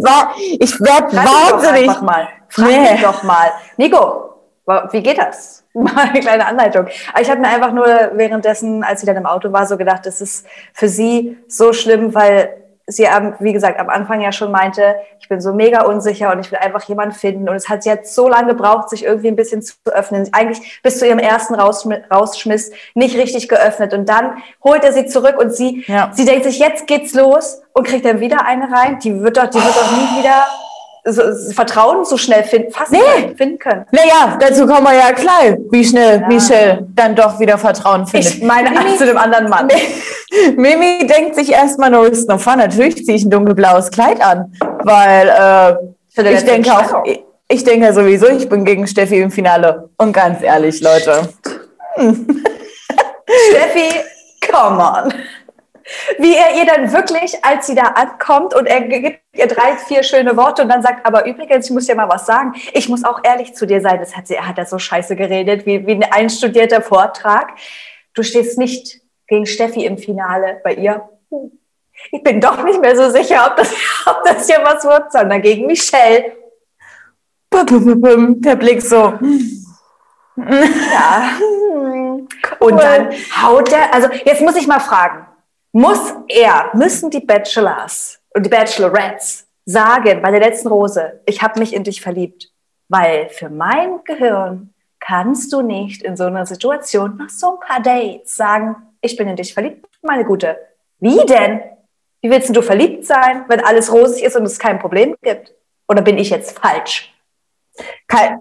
ich 0.60 0.80
werde 0.80 1.16
wahnsinnig. 1.16 1.88
Doch 1.88 2.02
mal. 2.02 2.28
Frag 2.48 2.66
nee. 2.66 2.92
mich 2.92 3.02
doch 3.02 3.22
mal. 3.24 3.50
Nico, 3.76 4.30
wie 4.92 5.02
geht 5.02 5.18
das? 5.18 5.64
Mal 5.74 6.10
eine 6.10 6.20
kleine 6.20 6.46
Anleitung. 6.46 6.86
Aber 7.12 7.22
ich 7.22 7.30
habe 7.30 7.40
mir 7.40 7.48
einfach 7.48 7.72
nur 7.72 7.86
währenddessen, 8.12 8.84
als 8.84 9.00
sie 9.00 9.06
dann 9.06 9.16
im 9.16 9.26
Auto 9.26 9.52
war, 9.52 9.66
so 9.66 9.78
gedacht, 9.78 10.04
das 10.04 10.20
ist 10.20 10.46
für 10.74 10.86
sie 10.86 11.38
so 11.48 11.72
schlimm, 11.72 12.14
weil 12.14 12.61
sie, 12.86 13.06
wie 13.38 13.52
gesagt, 13.52 13.78
am 13.78 13.88
Anfang 13.88 14.20
ja 14.20 14.32
schon 14.32 14.50
meinte, 14.50 14.96
ich 15.20 15.28
bin 15.28 15.40
so 15.40 15.52
mega 15.52 15.82
unsicher 15.82 16.32
und 16.32 16.40
ich 16.40 16.50
will 16.50 16.58
einfach 16.58 16.82
jemanden 16.84 17.14
finden. 17.14 17.48
Und 17.48 17.56
es 17.56 17.68
hat 17.68 17.82
sie 17.82 17.90
jetzt 17.90 18.14
so 18.14 18.28
lange 18.28 18.48
gebraucht, 18.48 18.90
sich 18.90 19.04
irgendwie 19.04 19.28
ein 19.28 19.36
bisschen 19.36 19.62
zu 19.62 19.74
öffnen. 19.86 20.28
Eigentlich 20.32 20.80
bis 20.82 20.98
zu 20.98 21.06
ihrem 21.06 21.18
ersten 21.18 21.54
Rausschmiss 21.54 22.72
nicht 22.94 23.16
richtig 23.16 23.48
geöffnet. 23.48 23.94
Und 23.94 24.08
dann 24.08 24.42
holt 24.64 24.84
er 24.84 24.92
sie 24.92 25.06
zurück 25.06 25.38
und 25.38 25.54
sie, 25.54 25.84
ja. 25.86 26.10
sie 26.12 26.24
denkt 26.24 26.44
sich, 26.44 26.58
jetzt 26.58 26.86
geht's 26.86 27.14
los 27.14 27.62
und 27.72 27.86
kriegt 27.86 28.04
dann 28.04 28.20
wieder 28.20 28.46
eine 28.46 28.70
rein. 28.70 28.98
Die 28.98 29.20
wird 29.20 29.36
doch, 29.36 29.46
die 29.46 29.58
wird 29.58 29.76
doch 29.76 29.92
nie 29.92 30.20
wieder 30.20 30.46
so, 31.04 31.22
Vertrauen 31.52 32.04
so 32.04 32.16
schnell 32.16 32.44
finden, 32.44 32.70
fast 32.70 32.92
nee. 32.92 33.34
finden 33.36 33.58
können. 33.58 33.84
Naja, 33.90 34.36
dazu 34.38 34.66
kommen 34.66 34.84
wir 34.84 34.94
ja 34.94 35.12
klar, 35.12 35.56
wie 35.70 35.84
schnell 35.84 36.20
ja. 36.20 36.28
Michelle 36.28 36.86
dann 36.94 37.16
doch 37.16 37.40
wieder 37.40 37.58
Vertrauen 37.58 38.06
findet. 38.06 38.34
Ich 38.34 38.42
meine 38.42 38.70
Mimi, 38.70 38.96
zu 38.96 39.06
dem 39.06 39.16
anderen 39.16 39.48
Mann. 39.48 39.68
Mimi 40.56 41.06
denkt 41.06 41.34
sich 41.34 41.50
erstmal, 41.52 41.90
no 41.90 42.04
ist 42.04 42.28
no 42.28 42.38
fun. 42.38 42.58
Natürlich 42.58 43.04
ziehe 43.04 43.16
ich 43.16 43.24
ein 43.24 43.30
dunkelblaues 43.30 43.90
Kleid 43.90 44.20
an, 44.20 44.52
weil 44.84 45.28
äh, 45.28 45.74
ich 46.32 46.44
denke 46.44 46.72
auch, 46.72 47.04
ich, 47.04 47.24
ich 47.48 47.64
denke 47.64 47.92
sowieso, 47.92 48.28
ich 48.28 48.48
bin 48.48 48.64
gegen 48.64 48.86
Steffi 48.86 49.20
im 49.20 49.30
Finale. 49.30 49.88
Und 49.96 50.12
ganz 50.12 50.42
ehrlich, 50.42 50.80
Leute. 50.80 51.28
Steffi, 53.50 53.90
come 54.48 54.78
on 54.78 55.12
wie 56.18 56.34
er 56.34 56.56
ihr 56.56 56.66
dann 56.66 56.92
wirklich, 56.92 57.44
als 57.44 57.66
sie 57.66 57.74
da 57.74 57.82
ankommt 57.82 58.54
und 58.54 58.66
er 58.66 58.82
gibt 58.82 59.20
ihr 59.32 59.46
drei, 59.46 59.76
vier 59.76 60.02
schöne 60.02 60.36
Worte 60.36 60.62
und 60.62 60.68
dann 60.68 60.82
sagt, 60.82 61.06
aber 61.06 61.26
übrigens, 61.26 61.66
ich 61.66 61.72
muss 61.72 61.86
dir 61.86 61.94
mal 61.94 62.08
was 62.08 62.26
sagen, 62.26 62.54
ich 62.72 62.88
muss 62.88 63.04
auch 63.04 63.20
ehrlich 63.24 63.54
zu 63.54 63.66
dir 63.66 63.80
sein, 63.80 63.98
das 63.98 64.16
hat 64.16 64.26
sie, 64.26 64.34
er 64.34 64.46
hat 64.46 64.58
da 64.58 64.64
so 64.64 64.78
scheiße 64.78 65.16
geredet, 65.16 65.66
wie, 65.66 65.86
wie 65.86 65.92
ein 65.92 66.04
einstudierter 66.04 66.82
Vortrag. 66.82 67.52
Du 68.14 68.22
stehst 68.22 68.58
nicht 68.58 69.00
gegen 69.26 69.46
Steffi 69.46 69.86
im 69.86 69.98
Finale 69.98 70.60
bei 70.62 70.74
ihr. 70.74 71.08
Ich 72.10 72.22
bin 72.22 72.40
doch 72.40 72.62
nicht 72.64 72.80
mehr 72.80 72.96
so 72.96 73.10
sicher, 73.10 73.46
ob 73.50 73.56
das, 73.56 73.72
ob 74.06 74.22
das 74.24 74.46
hier 74.46 74.60
was 74.62 74.84
wird, 74.84 75.12
sondern 75.12 75.40
gegen 75.42 75.66
Michelle. 75.66 76.36
Der 78.40 78.56
Blick 78.56 78.82
so. 78.82 79.14
Ja. 80.36 81.30
Und 82.58 82.78
dann 82.78 83.10
haut 83.42 83.72
er, 83.72 83.92
also 83.92 84.08
jetzt 84.24 84.40
muss 84.40 84.56
ich 84.56 84.66
mal 84.66 84.80
fragen, 84.80 85.26
muss 85.72 86.14
er, 86.28 86.70
müssen 86.74 87.10
die 87.10 87.20
Bachelors 87.20 88.20
und 88.34 88.44
die 88.44 88.50
Bachelorettes 88.50 89.46
sagen 89.64 90.20
bei 90.22 90.30
der 90.30 90.40
letzten 90.40 90.68
Rose, 90.68 91.20
ich 91.26 91.42
habe 91.42 91.58
mich 91.58 91.74
in 91.74 91.84
dich 91.84 92.00
verliebt. 92.00 92.50
Weil 92.88 93.30
für 93.30 93.48
mein 93.48 94.04
Gehirn 94.04 94.74
kannst 95.00 95.52
du 95.52 95.62
nicht 95.62 96.02
in 96.02 96.16
so 96.16 96.24
einer 96.24 96.44
Situation 96.46 97.16
nach 97.16 97.30
so 97.30 97.54
ein 97.54 97.66
paar 97.66 97.82
Dates 97.82 98.36
sagen, 98.36 98.76
ich 99.00 99.16
bin 99.16 99.28
in 99.28 99.36
dich 99.36 99.54
verliebt, 99.54 99.86
meine 100.02 100.24
Gute. 100.24 100.58
Wie 101.00 101.24
denn? 101.26 101.60
Wie 102.20 102.30
willst 102.30 102.54
du 102.54 102.62
verliebt 102.62 103.04
sein, 103.06 103.44
wenn 103.48 103.60
alles 103.60 103.90
rosig 103.92 104.22
ist 104.22 104.36
und 104.36 104.44
es 104.44 104.58
kein 104.58 104.78
Problem 104.78 105.16
gibt? 105.22 105.54
Oder 105.88 106.02
bin 106.02 106.18
ich 106.18 106.30
jetzt 106.30 106.58
falsch? 106.58 107.12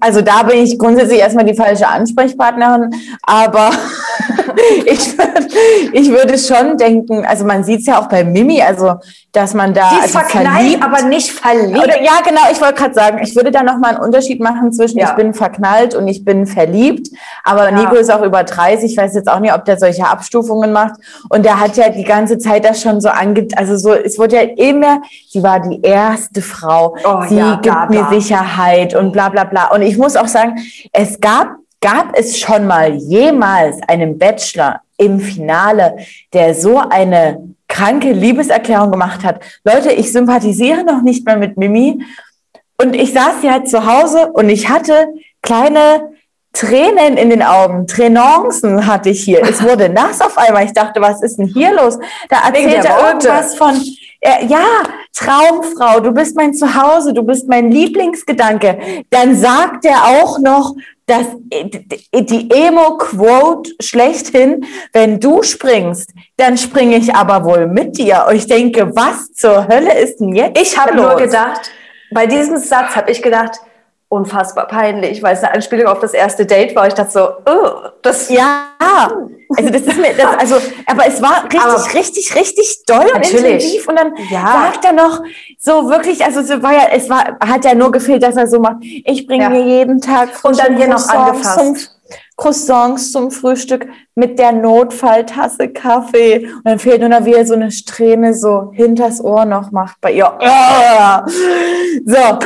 Also 0.02 0.22
da 0.22 0.44
bin 0.44 0.60
ich 0.60 0.78
grundsätzlich 0.78 1.20
erstmal 1.20 1.46
die 1.46 1.56
falsche 1.56 1.88
Ansprechpartnerin, 1.88 2.94
aber 3.24 3.72
ich, 4.86 5.16
ich 5.94 6.10
würde 6.10 6.38
schon 6.38 6.78
denken, 6.78 7.26
also 7.26 7.46
man 7.46 7.64
sieht 7.64 7.82
es 7.82 7.86
ja 7.88 8.00
auch 8.00 8.08
bei 8.08 8.24
Mimi, 8.24 8.62
also 8.62 8.96
dass 9.32 9.54
man 9.54 9.74
da. 9.74 9.90
Sie 9.90 9.96
ist 10.08 10.16
also 10.16 10.20
verknallt, 10.20 10.58
verliebt, 10.58 10.84
aber 10.84 11.02
nicht 11.04 11.32
verliebt. 11.32 11.78
Oder, 11.78 12.02
ja, 12.02 12.20
genau, 12.24 12.42
ich 12.52 12.60
wollte 12.60 12.74
gerade 12.74 12.94
sagen, 12.94 13.20
ich 13.24 13.36
würde 13.36 13.52
da 13.52 13.64
nochmal 13.64 13.96
einen 13.96 14.04
Unterschied 14.04 14.42
machen 14.42 14.74
zwischen 14.74 15.00
ja. 15.00 15.10
ich 15.10 15.16
bin 15.16 15.34
verknallt 15.34 15.96
und 15.96 16.08
ich 16.08 16.26
bin 16.26 16.46
verliebt. 16.46 17.10
Aber 17.44 17.70
ja. 17.70 17.72
Nico 17.72 17.96
ist 17.96 18.12
auch 18.12 18.24
über 18.24 18.44
30, 18.44 18.92
ich 18.92 18.98
weiß 18.98 19.16
jetzt 19.16 19.30
auch 19.30 19.40
nicht, 19.40 19.54
ob 19.54 19.64
der 19.66 19.78
solche 19.78 20.06
Abstufungen 20.06 20.74
macht. 20.74 20.96
Und 21.30 21.46
der 21.46 21.60
hat 21.60 21.78
ja 21.78 21.90
die 21.90 22.04
ganze 22.04 22.38
Zeit 22.40 22.66
das 22.66 22.82
schon 22.82 23.00
so 23.00 23.10
ange, 23.10 23.48
also 23.56 23.78
so, 23.78 23.94
es 23.94 24.20
wurde 24.20 24.36
ja 24.36 24.42
immer, 24.42 25.02
sie 25.30 25.42
war 25.42 25.62
die 25.62 25.82
erste 25.82 26.42
Frau, 26.42 26.98
oh, 27.04 27.22
sie 27.30 27.38
ja, 27.38 27.52
gibt 27.54 27.64
bla, 27.64 27.86
bla. 27.86 28.10
mir 28.10 28.20
Sicherheit 28.20 28.96
und 28.96 29.14
bla 29.14 29.30
bla 29.30 29.46
bla. 29.46 29.72
Und 29.72 29.82
ich 29.82 29.98
muss 29.98 30.18
auch 30.18 30.28
sagen, 30.28 30.58
es 30.92 31.22
gab 31.22 31.61
Gab 31.82 32.18
es 32.18 32.40
schon 32.40 32.68
mal 32.68 32.94
jemals 32.94 33.78
einen 33.88 34.18
Bachelor 34.20 34.82
im 34.98 35.20
Finale, 35.20 35.98
der 36.32 36.54
so 36.54 36.78
eine 36.78 37.56
kranke 37.68 38.12
Liebeserklärung 38.12 38.92
gemacht 38.92 39.24
hat? 39.24 39.42
Leute, 39.64 39.92
ich 39.92 40.12
sympathisiere 40.12 40.84
noch 40.84 41.02
nicht 41.02 41.26
mal 41.26 41.38
mit 41.38 41.58
Mimi. 41.58 42.04
Und 42.80 42.96
ich 42.96 43.14
saß 43.14 43.44
ja 43.44 43.54
halt 43.54 43.70
zu 43.70 43.86
Hause 43.86 44.32
und 44.32 44.50
ich 44.50 44.70
hatte 44.70 45.08
kleine 45.42 46.12
Tränen 46.54 47.16
in 47.16 47.30
den 47.30 47.42
Augen, 47.42 47.88
Tränancen 47.88 48.86
hatte 48.86 49.10
ich 49.10 49.24
hier. 49.24 49.42
Es 49.42 49.64
wurde 49.64 49.90
nass 49.94 50.22
auf 50.22 50.38
einmal. 50.38 50.66
Ich 50.66 50.74
dachte, 50.74 51.02
was 51.02 51.22
ist 51.24 51.38
denn 51.38 51.48
hier 51.48 51.74
los? 51.74 51.98
Da 52.30 52.48
erzählt 52.48 52.86
er 52.86 53.08
irgendwas 53.08 53.56
von, 53.56 53.74
äh, 54.20 54.46
ja, 54.46 54.66
Traumfrau, 55.16 56.00
du 56.00 56.12
bist 56.12 56.36
mein 56.36 56.54
Zuhause, 56.54 57.14
du 57.14 57.24
bist 57.24 57.48
mein 57.48 57.72
Lieblingsgedanke. 57.72 59.04
Dann 59.10 59.36
sagt 59.36 59.86
er 59.86 60.06
auch 60.06 60.40
noch, 60.40 60.76
dass 61.12 61.28
die 62.14 62.50
Emo-Quote 62.50 63.72
schlechthin, 63.82 64.66
wenn 64.94 65.20
du 65.20 65.44
springst, 65.44 66.12
dann 66.38 66.58
springe 66.58 66.96
ich 66.96 67.14
aber 67.14 67.44
wohl 67.44 67.68
mit 67.68 67.98
dir. 67.98 68.26
Und 68.30 68.36
ich 68.36 68.48
denke, 68.48 68.96
was 68.96 69.34
zur 69.34 69.68
Hölle 69.68 69.94
ist 70.00 70.20
denn 70.20 70.34
jetzt? 70.34 70.60
Ich 70.60 70.78
habe 70.78 70.96
nur 70.96 71.18
gedacht, 71.18 71.70
bei 72.12 72.28
diesem 72.28 72.58
Satz 72.58 72.96
habe 72.96 73.12
ich 73.12 73.22
gedacht, 73.22 73.60
unfassbar 74.12 74.68
peinlich, 74.68 75.24
weil 75.24 75.34
es 75.34 75.42
eine 75.42 75.54
Anspielung 75.54 75.88
auf 75.88 76.00
das 76.00 76.14
erste 76.14 76.46
Date 76.46 76.76
war. 76.76 76.86
Ich 76.86 76.94
dachte 76.94 77.12
so, 77.12 77.30
oh, 77.50 77.90
das. 78.02 78.30
Ja, 78.30 78.68
also 79.56 79.70
das 79.70 79.82
ist 79.84 79.98
mir, 79.98 80.14
das, 80.18 80.38
also, 80.38 80.56
aber 80.86 81.08
es 81.08 81.22
war 81.22 81.46
richtig, 81.46 81.62
aber 81.62 81.94
richtig, 81.94 82.36
richtig 82.36 82.84
doll 82.86 83.06
und 83.16 83.32
intensiv. 83.32 83.88
Und 83.88 83.98
dann 83.98 84.14
ja. 84.30 84.70
sagt 84.74 84.84
er 84.84 84.92
noch 84.92 85.24
so 85.58 85.90
wirklich, 85.90 86.26
also 86.26 86.42
es 86.42 86.50
war 86.62 86.74
ja, 86.74 86.88
es 86.92 87.10
war, 87.10 87.38
hat 87.40 87.64
ja 87.64 87.74
nur 87.74 87.94
gefehlt, 87.94 88.22
dass 88.22 88.36
er 88.36 88.48
so 88.48 88.60
macht, 88.60 88.78
ich 88.82 89.28
bringe 89.28 89.44
ja. 89.44 89.50
mir 89.50 89.64
jeden 89.64 90.02
Tag 90.02 90.30
und 90.44 90.60
dann 90.60 90.76
hier 90.76 90.90
noch 90.90 91.08
angefasst. 91.08 91.60
Zum, 91.60 91.78
Croissants 92.36 93.12
zum 93.12 93.30
Frühstück 93.30 93.88
mit 94.16 94.40
der 94.40 94.52
Notfalltasse 94.52 95.70
Kaffee. 95.70 96.48
Und 96.48 96.66
dann 96.66 96.80
fehlt 96.80 97.00
nur 97.00 97.10
noch 97.10 97.24
wieder 97.24 97.46
so 97.46 97.54
eine 97.54 97.72
Strähne 97.72 98.34
so 98.34 98.72
hinters 98.74 99.24
Ohr 99.24 99.46
noch 99.46 99.72
macht 99.72 100.02
bei 100.02 100.14
ihr. 100.14 100.34
So, 102.06 102.40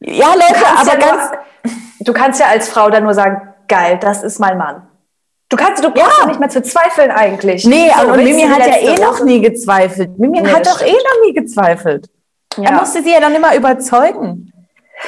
ja, 0.00 0.34
Leute, 0.34 0.66
aber 0.76 0.92
ja 0.92 0.96
ganz. 0.96 1.30
Nur, 1.30 1.72
du 2.00 2.12
kannst 2.12 2.40
ja 2.40 2.46
als 2.46 2.68
Frau 2.68 2.90
dann 2.90 3.04
nur 3.04 3.14
sagen, 3.14 3.54
geil, 3.68 3.98
das 4.00 4.22
ist 4.22 4.38
mein 4.38 4.58
Mann. 4.58 4.88
Du 5.48 5.56
kannst, 5.56 5.82
du 5.82 5.90
brauchst 5.90 6.18
ja. 6.20 6.26
nicht 6.26 6.40
mehr 6.40 6.50
zu 6.50 6.62
zweifeln 6.62 7.10
eigentlich. 7.10 7.64
Nee, 7.64 7.90
so, 7.98 8.08
und 8.08 8.22
Mimi 8.22 8.42
hat 8.42 8.66
ja 8.66 8.76
eh 8.76 8.96
noch 8.96 9.24
nie 9.24 9.40
gezweifelt. 9.40 10.18
Mimi 10.18 10.42
nee, 10.42 10.52
hat 10.52 10.66
doch 10.66 10.82
eh 10.82 10.92
noch 10.92 11.24
nie 11.24 11.32
gezweifelt. 11.32 12.08
Ja. 12.56 12.64
Er 12.64 12.72
musste 12.72 13.02
sie 13.02 13.12
ja 13.12 13.20
dann 13.20 13.34
immer 13.34 13.54
überzeugen. 13.54 14.52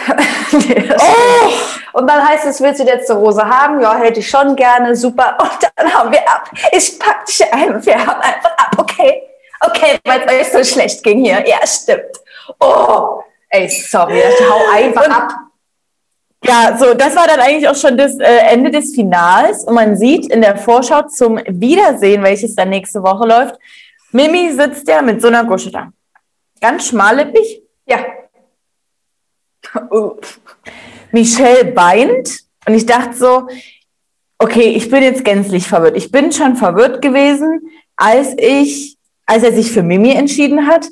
nee, 0.53 0.88
oh. 0.96 1.98
Und 1.98 2.09
dann 2.09 2.26
heißt 2.26 2.46
es, 2.46 2.61
willst 2.61 2.81
du 2.81 2.85
jetzt 2.85 3.09
zur 3.09 3.16
Rose 3.16 3.42
haben? 3.42 3.81
Ja, 3.81 3.96
hätte 3.96 4.20
ich 4.20 4.31
schon 4.31 4.55
gerne, 4.57 4.94
super. 4.94 5.37
Und 5.40 5.70
dann 5.76 5.92
haben 5.92 6.11
wir 6.11 6.20
ab. 6.20 6.50
Ich 6.72 6.98
pack 6.98 7.26
dich 7.26 7.53
ein 7.53 7.74
und 7.74 7.85
wir 7.85 7.98
haben 7.98 8.20
einfach 8.20 8.57
ab. 8.57 8.76
Okay, 8.79 9.22
okay, 9.66 9.98
weil 10.05 10.22
es 10.22 10.55
euch 10.55 10.66
so 10.66 10.74
schlecht 10.74 11.03
ging 11.03 11.24
hier. 11.24 11.46
Ja, 11.46 11.66
stimmt. 11.66 12.16
Oh, 12.61 13.22
ey, 13.50 13.68
sorry, 13.68 14.18
ich 14.18 14.48
hau 14.48 14.60
einfach 14.72 15.06
und, 15.06 15.12
ab. 15.12 15.32
Ja, 16.42 16.76
so, 16.78 16.94
das 16.94 17.14
war 17.16 17.26
dann 17.26 17.40
eigentlich 17.40 17.68
auch 17.68 17.76
schon 17.76 17.98
das 17.98 18.18
äh, 18.18 18.38
Ende 18.50 18.70
des 18.70 18.94
Finals. 18.94 19.64
Und 19.64 19.74
man 19.74 19.96
sieht 19.96 20.32
in 20.32 20.40
der 20.40 20.56
Vorschau 20.56 21.02
zum 21.02 21.38
Wiedersehen, 21.46 22.22
welches 22.22 22.54
dann 22.54 22.70
nächste 22.70 23.02
Woche 23.02 23.26
läuft, 23.26 23.56
Mimi 24.12 24.50
sitzt 24.50 24.88
ja 24.88 25.02
mit 25.02 25.20
so 25.20 25.28
einer 25.28 25.44
Gusche 25.44 25.70
da. 25.70 25.92
Ganz 26.60 26.88
schmallippig. 26.88 27.62
Ja. 27.86 27.98
Michelle 31.12 31.76
weint. 31.76 32.40
Und 32.66 32.74
ich 32.74 32.86
dachte 32.86 33.16
so, 33.16 33.48
okay, 34.38 34.70
ich 34.70 34.90
bin 34.90 35.02
jetzt 35.02 35.24
gänzlich 35.24 35.68
verwirrt. 35.68 35.96
Ich 35.96 36.10
bin 36.10 36.32
schon 36.32 36.56
verwirrt 36.56 37.02
gewesen, 37.02 37.70
als 37.96 38.34
ich, 38.38 38.96
als 39.26 39.42
er 39.42 39.52
sich 39.52 39.70
für 39.70 39.82
Mimi 39.82 40.12
entschieden 40.12 40.66
hat. 40.66 40.88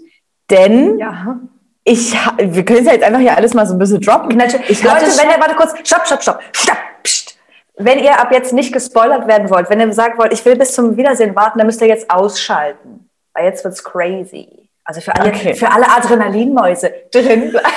Denn 0.51 0.99
ja 0.99 1.41
ich, 1.89 2.15
wir 2.39 2.65
können 2.65 2.81
es 2.81 2.87
ja 2.87 2.93
jetzt 2.93 3.03
einfach 3.03 3.21
hier 3.21 3.37
alles 3.37 3.55
mal 3.55 3.67
so 3.67 3.75
ein 3.75 3.79
bisschen 3.79 4.01
droppen. 4.01 4.31
Ich 4.69 4.83
Leute, 4.83 5.07
wenn 5.07 5.31
ihr, 5.31 5.41
warte 5.41 5.55
kurz, 5.55 5.73
stopp, 5.85 6.07
stopp, 6.07 6.23
stopp, 6.23 6.41
stopp, 6.53 6.79
pst. 7.03 7.39
Wenn 7.77 7.99
ihr 7.99 8.21
ab 8.21 8.31
jetzt 8.33 8.53
nicht 8.53 8.73
gespoilert 8.73 9.27
werden 9.27 9.49
wollt, 9.51 9.71
wenn 9.71 9.81
ihr 9.81 9.93
sagen 9.93 10.19
wollt, 10.19 10.33
ich 10.33 10.45
will 10.45 10.57
bis 10.57 10.75
zum 10.75 10.97
Wiedersehen 10.97 11.35
warten, 11.35 11.59
dann 11.59 11.67
müsst 11.67 11.81
ihr 11.81 11.87
jetzt 11.87 12.11
ausschalten. 12.11 13.09
Weil 13.33 13.47
jetzt 13.47 13.65
wird's 13.65 13.83
crazy. 13.83 14.69
Also 14.85 15.01
für 15.01 15.15
alle, 15.15 15.31
okay. 15.31 15.55
für 15.55 15.71
alle 15.71 15.89
Adrenalinmäuse 15.89 16.93
drin 17.13 17.51
bleiben. 17.51 17.69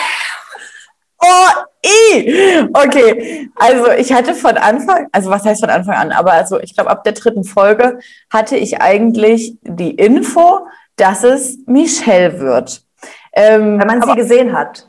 Oh, 1.23 1.47
i! 1.85 2.67
Okay, 2.73 3.49
also 3.55 3.91
ich 3.91 4.11
hatte 4.11 4.33
von 4.33 4.57
Anfang, 4.57 5.07
also 5.11 5.29
was 5.29 5.45
heißt 5.45 5.61
von 5.61 5.69
Anfang 5.69 5.95
an, 5.95 6.11
aber 6.11 6.33
also 6.33 6.59
ich 6.59 6.73
glaube 6.73 6.89
ab 6.89 7.03
der 7.03 7.13
dritten 7.13 7.43
Folge 7.43 7.99
hatte 8.31 8.57
ich 8.57 8.81
eigentlich 8.81 9.55
die 9.61 9.91
Info, 9.91 10.65
dass 10.95 11.23
es 11.23 11.59
Michelle 11.67 12.39
wird. 12.39 12.81
Ähm, 13.33 13.79
Wenn 13.79 13.87
man 13.87 14.01
sie 14.01 14.15
gesehen 14.15 14.57
hat. 14.57 14.87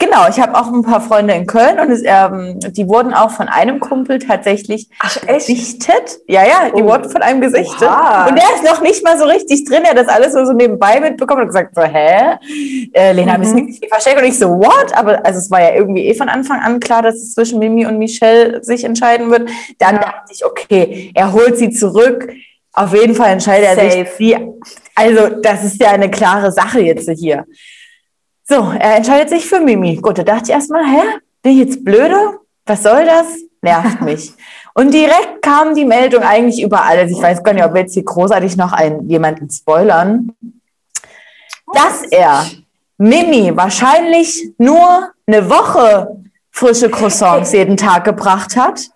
Genau, 0.00 0.26
ich 0.30 0.40
habe 0.40 0.58
auch 0.58 0.72
ein 0.72 0.80
paar 0.80 1.02
Freunde 1.02 1.34
in 1.34 1.46
Köln 1.46 1.78
und 1.78 1.90
es, 1.90 2.00
ähm, 2.02 2.58
die 2.58 2.88
wurden 2.88 3.12
auch 3.12 3.30
von 3.32 3.48
einem 3.48 3.80
Kumpel 3.80 4.18
tatsächlich 4.18 4.88
Ach, 4.98 5.14
gesichtet. 5.26 6.20
Ja, 6.26 6.42
ja, 6.42 6.70
die 6.74 6.82
oh. 6.82 6.86
wurden 6.86 7.10
von 7.10 7.20
einem 7.20 7.42
gesichtet. 7.42 7.82
Oha. 7.82 8.26
Und 8.26 8.34
der 8.34 8.46
ist 8.54 8.64
noch 8.64 8.80
nicht 8.80 9.04
mal 9.04 9.18
so 9.18 9.26
richtig 9.26 9.66
drin. 9.66 9.82
Er 9.84 9.90
hat 9.90 9.98
das 9.98 10.08
alles 10.08 10.32
so, 10.32 10.42
so 10.46 10.54
nebenbei 10.54 11.00
mitbekommen 11.00 11.42
und 11.42 11.48
gesagt 11.48 11.74
so, 11.74 11.82
hä? 11.82 12.38
Äh, 12.94 13.12
Lena, 13.12 13.36
mhm. 13.36 13.54
nicht 13.66 13.86
versteckt? 13.90 14.18
Und 14.18 14.24
ich 14.24 14.38
so, 14.38 14.48
what? 14.48 14.96
Aber 14.96 15.24
also 15.24 15.38
es 15.38 15.50
war 15.50 15.60
ja 15.60 15.74
irgendwie 15.74 16.06
eh 16.06 16.14
von 16.14 16.30
Anfang 16.30 16.60
an 16.60 16.80
klar, 16.80 17.02
dass 17.02 17.16
es 17.16 17.34
zwischen 17.34 17.58
Mimi 17.58 17.84
und 17.84 17.98
Michelle 17.98 18.64
sich 18.64 18.84
entscheiden 18.84 19.30
wird. 19.30 19.50
Dann 19.78 19.96
ja. 19.96 20.00
dachte 20.00 20.32
ich, 20.32 20.46
okay, 20.46 21.10
er 21.14 21.30
holt 21.34 21.58
sie 21.58 21.68
zurück. 21.68 22.32
Auf 22.72 22.94
jeden 22.94 23.14
Fall 23.14 23.32
entscheidet 23.32 23.68
er 23.68 23.74
Safe. 23.74 23.90
sich. 23.90 24.08
Sie, 24.16 24.36
also 25.00 25.40
das 25.40 25.64
ist 25.64 25.80
ja 25.80 25.90
eine 25.90 26.10
klare 26.10 26.52
Sache 26.52 26.80
jetzt 26.80 27.08
hier. 27.18 27.46
So, 28.44 28.72
er 28.78 28.96
entscheidet 28.96 29.30
sich 29.30 29.46
für 29.46 29.60
Mimi. 29.60 29.96
Gut, 29.96 30.18
da 30.18 30.22
dachte 30.22 30.44
ich 30.44 30.50
erstmal, 30.50 30.84
hä? 30.84 31.02
Bin 31.42 31.52
ich 31.52 31.58
jetzt 31.58 31.84
blöde? 31.84 32.40
Was 32.66 32.82
soll 32.82 33.06
das? 33.06 33.26
Nervt 33.62 34.00
mich. 34.02 34.32
Und 34.74 34.92
direkt 34.92 35.40
kam 35.40 35.74
die 35.74 35.84
Meldung 35.84 36.22
eigentlich 36.22 36.62
überall. 36.62 36.98
Also 36.98 37.16
ich 37.16 37.22
weiß 37.22 37.42
gar 37.42 37.52
nicht, 37.54 37.64
ob 37.64 37.74
wir 37.74 37.82
jetzt 37.82 37.94
hier 37.94 38.04
großartig 38.04 38.56
noch 38.56 38.72
einen, 38.72 39.08
jemanden 39.08 39.48
spoilern, 39.50 40.32
dass 41.72 42.02
er 42.10 42.44
Mimi 42.98 43.56
wahrscheinlich 43.56 44.52
nur 44.58 45.10
eine 45.26 45.48
Woche 45.48 46.24
frische 46.50 46.90
Croissants 46.90 47.52
jeden 47.52 47.76
Tag 47.76 48.04
gebracht 48.04 48.56
hat. 48.56 48.90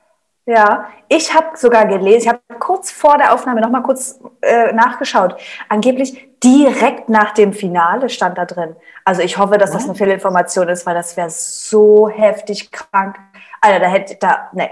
Ja, 0.47 0.89
ich 1.09 1.33
habe 1.33 1.57
sogar 1.57 1.87
gelesen, 1.87 2.19
ich 2.19 2.29
habe 2.29 2.41
kurz 2.59 2.91
vor 2.91 3.17
der 3.17 3.33
Aufnahme 3.33 3.63
noch 3.63 3.71
mal 3.71 3.83
kurz 3.83 4.21
äh, 4.43 4.73
nachgeschaut. 4.73 5.37
Angeblich 5.71 6.29
direkt 6.43 7.09
nach 7.09 7.33
dem 7.33 7.55
Finale 7.55 8.11
stand 8.11 8.37
da 8.37 8.45
drin. 8.45 8.77
Also 9.07 9.23
ich 9.23 9.39
hoffe, 9.39 9.57
dass 9.57 9.71
das 9.71 9.85
eine 9.85 9.95
Fehlinformation 9.95 10.69
ist, 10.69 10.85
weil 10.85 10.95
das 10.95 11.17
wäre 11.17 11.31
so 11.31 12.11
heftig 12.11 12.71
krank. 12.71 13.17
Alter, 13.63 13.81
da 13.81 13.87
hätte 13.87 14.17
da 14.21 14.51
ne. 14.53 14.71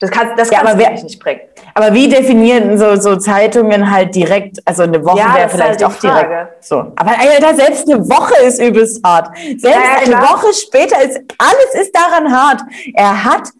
Das 0.00 0.10
kann 0.10 0.36
das 0.36 0.50
ja, 0.50 0.60
kannst 0.60 1.02
du 1.02 1.06
nicht 1.06 1.22
bringen. 1.22 1.42
Aber 1.72 1.94
wie 1.94 2.08
definieren 2.08 2.76
so, 2.76 2.96
so 2.96 3.16
Zeitungen 3.16 3.90
halt 3.90 4.14
direkt, 4.14 4.58
also 4.64 4.82
eine 4.82 5.02
Woche 5.04 5.20
ja, 5.20 5.34
wäre 5.36 5.48
vielleicht 5.48 5.80
halt 5.80 5.84
auch 5.84 5.92
Frage. 5.92 6.28
direkt 6.28 6.64
so. 6.64 6.92
Aber 6.96 7.12
Alter, 7.18 7.54
selbst 7.54 7.88
eine 7.88 8.06
Woche 8.10 8.42
ist 8.42 8.60
übelst 8.60 9.02
hart. 9.06 9.28
Selbst 9.38 9.64
ja, 9.64 10.04
eine 10.04 10.28
Woche 10.28 10.52
später 10.52 11.00
ist 11.00 11.20
alles 11.38 11.86
ist 11.86 11.96
daran 11.96 12.30
hart. 12.36 12.62
Er 12.94 13.24
hat 13.24 13.50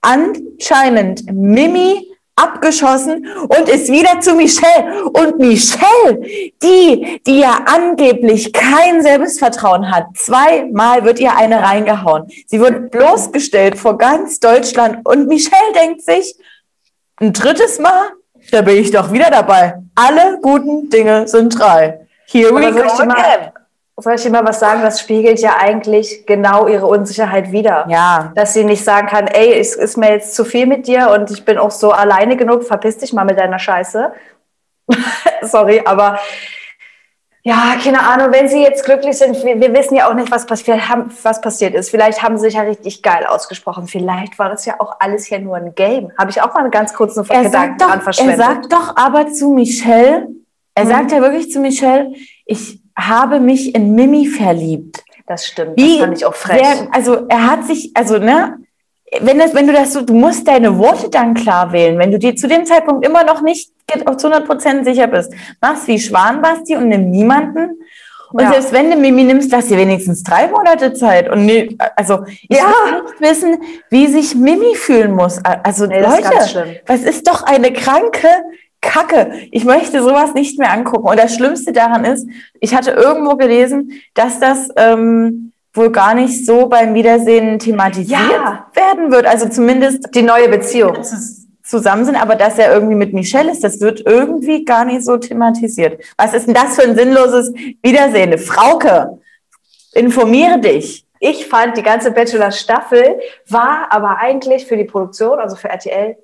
anscheinend 0.00 1.32
Mimi 1.32 2.08
abgeschossen 2.38 3.26
und 3.42 3.68
ist 3.68 3.90
wieder 3.90 4.20
zu 4.20 4.34
Michelle. 4.34 5.04
Und 5.04 5.38
Michelle, 5.38 6.20
die, 6.62 7.20
die 7.26 7.40
ja 7.40 7.64
angeblich 7.66 8.52
kein 8.52 9.02
Selbstvertrauen 9.02 9.90
hat, 9.90 10.06
zweimal 10.14 11.04
wird 11.04 11.18
ihr 11.18 11.36
eine 11.36 11.62
reingehauen. 11.62 12.30
Sie 12.46 12.60
wird 12.60 12.90
bloßgestellt 12.90 13.76
vor 13.76 13.98
ganz 13.98 14.38
Deutschland 14.38 15.04
und 15.04 15.26
Michelle 15.26 15.72
denkt 15.74 16.02
sich, 16.02 16.36
ein 17.16 17.32
drittes 17.32 17.80
Mal, 17.80 18.12
da 18.52 18.62
bin 18.62 18.76
ich 18.76 18.92
doch 18.92 19.12
wieder 19.12 19.30
dabei. 19.30 19.74
Alle 19.96 20.38
guten 20.40 20.88
Dinge 20.88 21.26
sind 21.26 21.58
drei. 21.58 22.06
Here 22.26 22.54
we 22.54 22.60
go 22.60 22.78
again 22.78 23.52
soll 24.00 24.14
ich 24.14 24.28
mal 24.30 24.44
was 24.44 24.60
sagen, 24.60 24.82
das 24.82 25.00
spiegelt 25.00 25.40
ja 25.40 25.56
eigentlich 25.58 26.24
genau 26.26 26.68
ihre 26.68 26.86
Unsicherheit 26.86 27.52
wider. 27.52 27.86
Ja. 27.88 28.32
Dass 28.34 28.54
sie 28.54 28.64
nicht 28.64 28.84
sagen 28.84 29.08
kann, 29.08 29.26
ey, 29.26 29.58
es 29.58 29.74
ist 29.74 29.96
mir 29.96 30.10
jetzt 30.10 30.34
zu 30.34 30.44
viel 30.44 30.66
mit 30.66 30.86
dir 30.86 31.10
und 31.10 31.30
ich 31.30 31.44
bin 31.44 31.58
auch 31.58 31.70
so 31.70 31.90
alleine 31.90 32.36
genug, 32.36 32.64
verpiss 32.64 32.98
dich 32.98 33.12
mal 33.12 33.24
mit 33.24 33.38
deiner 33.38 33.58
Scheiße. 33.58 34.12
Sorry, 35.42 35.82
aber 35.84 36.18
ja, 37.42 37.76
keine 37.82 38.00
Ahnung, 38.00 38.28
wenn 38.30 38.48
sie 38.48 38.62
jetzt 38.62 38.84
glücklich 38.84 39.16
sind, 39.16 39.42
wir, 39.44 39.58
wir 39.58 39.72
wissen 39.72 39.94
ja 39.94 40.10
auch 40.10 40.14
nicht, 40.14 40.30
was, 40.30 40.44
passiert, 40.44 40.80
was 41.22 41.40
passiert 41.40 41.74
ist. 41.74 41.90
Vielleicht 41.90 42.22
haben 42.22 42.36
sie 42.36 42.42
sich 42.42 42.54
ja 42.54 42.62
richtig 42.62 43.02
geil 43.02 43.24
ausgesprochen. 43.26 43.86
Vielleicht 43.86 44.38
war 44.38 44.50
das 44.50 44.66
ja 44.66 44.74
auch 44.80 44.96
alles 45.00 45.24
hier 45.24 45.38
nur 45.38 45.56
ein 45.56 45.74
Game. 45.74 46.12
Habe 46.18 46.30
ich 46.30 46.42
auch 46.42 46.52
mal 46.52 46.60
einen 46.60 46.70
ganz 46.70 46.92
kurzen 46.92 47.22
Gedanken 47.22 47.78
dran 47.78 48.02
verschwendet. 48.02 48.38
Er 48.38 48.44
sagt 48.44 48.72
doch 48.72 48.96
aber 48.96 49.28
zu 49.28 49.50
Michelle, 49.50 50.28
er 50.74 50.84
mhm. 50.84 50.88
sagt 50.88 51.12
ja 51.12 51.20
wirklich 51.20 51.50
zu 51.50 51.60
Michelle, 51.60 52.12
ich 52.44 52.80
habe 52.98 53.40
mich 53.40 53.74
in 53.74 53.94
Mimi 53.94 54.26
verliebt. 54.26 55.02
Das 55.26 55.46
stimmt, 55.46 55.76
Wie 55.76 55.92
das 55.98 56.00
fand 56.00 56.16
ich 56.16 56.24
auch 56.26 56.34
frech. 56.34 56.58
Sehr, 56.64 56.88
also 56.92 57.26
er 57.28 57.50
hat 57.50 57.64
sich, 57.66 57.90
also 57.94 58.18
ne, 58.18 58.58
wenn, 59.20 59.38
das, 59.38 59.54
wenn 59.54 59.66
du 59.66 59.72
das 59.72 59.92
so, 59.92 60.02
du 60.02 60.14
musst 60.14 60.46
deine 60.48 60.78
Worte 60.78 61.08
dann 61.10 61.34
klar 61.34 61.72
wählen, 61.72 61.98
wenn 61.98 62.10
du 62.10 62.18
dir 62.18 62.34
zu 62.36 62.48
dem 62.48 62.64
Zeitpunkt 62.66 63.06
immer 63.06 63.24
noch 63.24 63.42
nicht 63.42 63.70
zu 63.90 64.26
100 64.28 64.46
Prozent 64.46 64.84
sicher 64.84 65.06
bist. 65.06 65.32
Mach's 65.60 65.86
wie 65.86 65.98
Schwanbasti 65.98 66.76
und 66.76 66.88
nimm 66.88 67.10
niemanden. 67.10 67.78
Und 68.32 68.42
Ja. 68.42 68.52
selbst 68.52 68.72
wenn 68.72 68.90
du 68.90 68.96
Mimi 68.98 69.24
nimmst, 69.24 69.50
lass 69.50 69.68
dir 69.68 69.78
wenigstens 69.78 70.22
drei 70.22 70.48
Monate 70.48 70.92
Zeit. 70.92 71.30
Und 71.30 71.46
nee, 71.46 71.76
also 71.96 72.24
ich 72.26 72.58
Ja. 72.58 72.66
will 72.66 73.02
nicht 73.02 73.20
wissen, 73.20 73.62
wie 73.88 74.06
sich 74.08 74.34
Mimi 74.34 74.74
fühlen 74.74 75.12
muss. 75.14 75.40
Also 75.62 75.86
Nee, 75.86 76.00
das 76.02 76.18
ist 76.18 76.30
ganz 76.30 76.54
Leute, 76.54 76.80
das 76.86 77.02
ist 77.02 77.26
doch 77.26 77.42
eine 77.44 77.72
kranke 77.72 78.28
Kacke. 78.80 79.32
Ich 79.50 79.64
möchte 79.64 80.02
sowas 80.02 80.34
nicht 80.34 80.58
mehr 80.58 80.72
angucken. 80.72 81.08
Und 81.08 81.18
das 81.18 81.34
Schlimmste 81.34 81.72
daran 81.72 82.04
ist, 82.04 82.26
ich 82.60 82.74
hatte 82.74 82.92
irgendwo 82.92 83.36
gelesen, 83.36 83.92
dass 84.14 84.38
das 84.40 84.68
ähm, 84.76 85.52
wohl 85.74 85.90
gar 85.90 86.14
nicht 86.14 86.46
so 86.46 86.66
beim 86.68 86.94
Wiedersehen 86.94 87.58
thematisiert 87.58 88.20
Ja. 88.32 88.66
werden 88.74 89.10
wird. 89.10 89.26
Also 89.26 89.48
zumindest 89.48 90.14
Die 90.14 90.22
neue 90.22 90.48
Beziehung. 90.48 90.96
zus- 91.02 91.46
zusammen 91.62 92.06
sind, 92.06 92.16
aber 92.16 92.34
dass 92.34 92.58
er 92.58 92.72
irgendwie 92.72 92.94
mit 92.94 93.12
Michelle 93.12 93.52
ist, 93.52 93.62
das 93.62 93.78
wird 93.80 94.00
irgendwie 94.06 94.64
gar 94.64 94.86
nicht 94.86 95.04
so 95.04 95.18
thematisiert. 95.18 96.02
Was 96.16 96.32
ist 96.32 96.46
denn 96.46 96.54
das 96.54 96.76
für 96.76 96.82
ein 96.82 96.96
sinnloses 96.96 97.52
Wiedersehen? 97.82 98.38
Frauke, 98.38 99.18
informiere 99.92 100.58
dich. 100.60 101.04
Ich 101.20 101.46
fand, 101.46 101.76
die 101.76 101.82
ganze 101.82 102.10
Bachelor-Staffel 102.12 103.20
war 103.48 103.88
aber 103.90 104.18
eigentlich 104.18 104.66
für 104.66 104.76
die 104.76 104.84
Produktion, 104.84 105.38
also 105.40 105.56
für 105.56 105.68
RTL, 105.68 106.16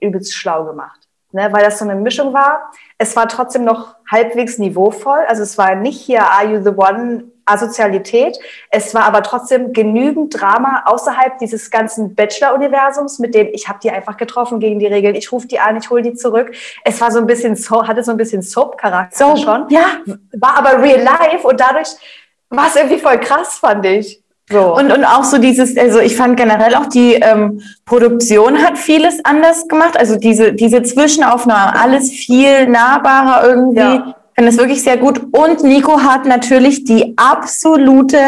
übelst 0.00 0.34
schlau 0.34 0.64
gemacht. 0.64 0.98
Ne, 1.32 1.48
weil 1.52 1.62
das 1.62 1.78
so 1.78 1.84
eine 1.84 1.94
Mischung 1.94 2.34
war. 2.34 2.72
Es 2.98 3.14
war 3.14 3.28
trotzdem 3.28 3.64
noch 3.64 3.94
halbwegs 4.10 4.58
niveauvoll. 4.58 5.20
Also 5.28 5.44
es 5.44 5.56
war 5.56 5.76
nicht 5.76 6.00
hier 6.00 6.22
Are 6.22 6.44
You 6.44 6.60
the 6.60 6.70
One 6.70 7.30
Asozialität. 7.50 8.38
Es 8.70 8.94
war 8.94 9.04
aber 9.04 9.22
trotzdem 9.22 9.72
genügend 9.72 10.40
Drama 10.40 10.84
außerhalb 10.86 11.38
dieses 11.38 11.70
ganzen 11.70 12.14
Bachelor-Universums, 12.14 13.18
mit 13.18 13.34
dem 13.34 13.48
ich 13.52 13.68
habe 13.68 13.78
die 13.82 13.90
einfach 13.90 14.16
getroffen 14.16 14.60
gegen 14.60 14.78
die 14.78 14.86
Regeln. 14.86 15.14
Ich 15.14 15.30
rufe 15.32 15.46
die 15.46 15.58
an, 15.58 15.76
ich 15.76 15.90
hole 15.90 16.02
die 16.02 16.14
zurück. 16.14 16.52
Es 16.84 17.00
war 17.00 17.10
so 17.10 17.18
ein 17.18 17.26
bisschen 17.26 17.56
so, 17.56 17.86
hatte 17.86 18.02
so 18.02 18.10
ein 18.12 18.16
bisschen 18.16 18.42
Soap-Charakter 18.42 19.36
schon 19.36 19.68
ja. 19.70 19.98
war 20.32 20.56
aber 20.56 20.82
real 20.82 21.00
life 21.00 21.46
und 21.46 21.60
dadurch 21.60 21.88
war 22.48 22.66
es 22.66 22.76
irgendwie 22.76 22.98
voll 22.98 23.18
krass, 23.18 23.58
fand 23.58 23.86
ich. 23.86 24.19
So. 24.50 24.74
Und, 24.74 24.90
und 24.92 25.04
auch 25.04 25.24
so 25.24 25.38
dieses, 25.38 25.76
also 25.76 26.00
ich 26.00 26.16
fand 26.16 26.36
generell 26.36 26.74
auch 26.74 26.86
die 26.86 27.14
ähm, 27.14 27.62
Produktion 27.84 28.58
hat 28.58 28.78
vieles 28.78 29.24
anders 29.24 29.68
gemacht. 29.68 29.96
Also 29.96 30.16
diese, 30.16 30.52
diese 30.52 30.82
Zwischenaufnahmen, 30.82 31.74
alles 31.80 32.10
viel 32.10 32.66
nahbarer 32.66 33.46
irgendwie. 33.46 33.80
Ja. 33.80 34.14
Ich 34.30 34.34
finde 34.34 34.50
es 34.50 34.58
wirklich 34.58 34.82
sehr 34.82 34.96
gut. 34.96 35.20
Und 35.32 35.62
Nico 35.62 36.00
hat 36.00 36.24
natürlich 36.24 36.84
die 36.84 37.14
absolute 37.16 38.18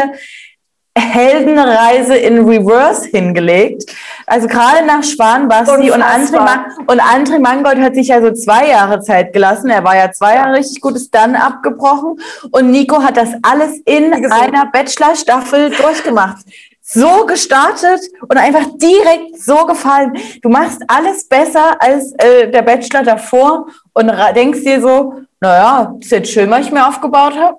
Heldenreise 0.95 2.15
in 2.15 2.47
Reverse 2.47 3.07
hingelegt. 3.07 3.83
Also 4.27 4.47
gerade 4.47 4.85
nach 4.85 5.03
Schwanbasti 5.03 5.91
und 5.91 6.03
André, 6.03 6.65
und 6.87 7.01
André 7.01 7.39
Mangold 7.39 7.79
hat 7.79 7.95
sich 7.95 8.09
ja 8.09 8.21
so 8.21 8.31
zwei 8.31 8.69
Jahre 8.69 9.01
Zeit 9.01 9.33
gelassen. 9.33 9.69
Er 9.69 9.83
war 9.83 9.95
ja 9.95 10.11
zwei 10.11 10.35
Jahre 10.35 10.53
richtig 10.53 10.81
gut, 10.81 10.95
ist 10.95 11.13
dann 11.13 11.35
abgebrochen. 11.35 12.19
Und 12.51 12.71
Nico 12.71 13.01
hat 13.01 13.17
das 13.17 13.29
alles 13.41 13.79
in 13.85 14.13
einer 14.13 14.67
Bachelor-Staffel 14.67 15.71
durchgemacht. 15.71 16.45
So 16.81 17.25
gestartet 17.25 18.01
und 18.21 18.37
einfach 18.37 18.65
direkt 18.75 19.41
so 19.41 19.65
gefallen. 19.65 20.13
Du 20.41 20.49
machst 20.49 20.81
alles 20.87 21.27
besser 21.27 21.81
als 21.81 22.11
äh, 22.17 22.51
der 22.51 22.61
Bachelor 22.61 23.03
davor 23.03 23.67
und 23.93 24.11
denkst 24.35 24.63
dir 24.63 24.81
so, 24.81 25.15
naja, 25.39 25.95
ist 25.99 26.11
jetzt 26.11 26.31
schön, 26.31 26.51
was 26.51 26.65
ich 26.65 26.71
mir 26.71 26.87
aufgebaut 26.87 27.35
habe. 27.35 27.57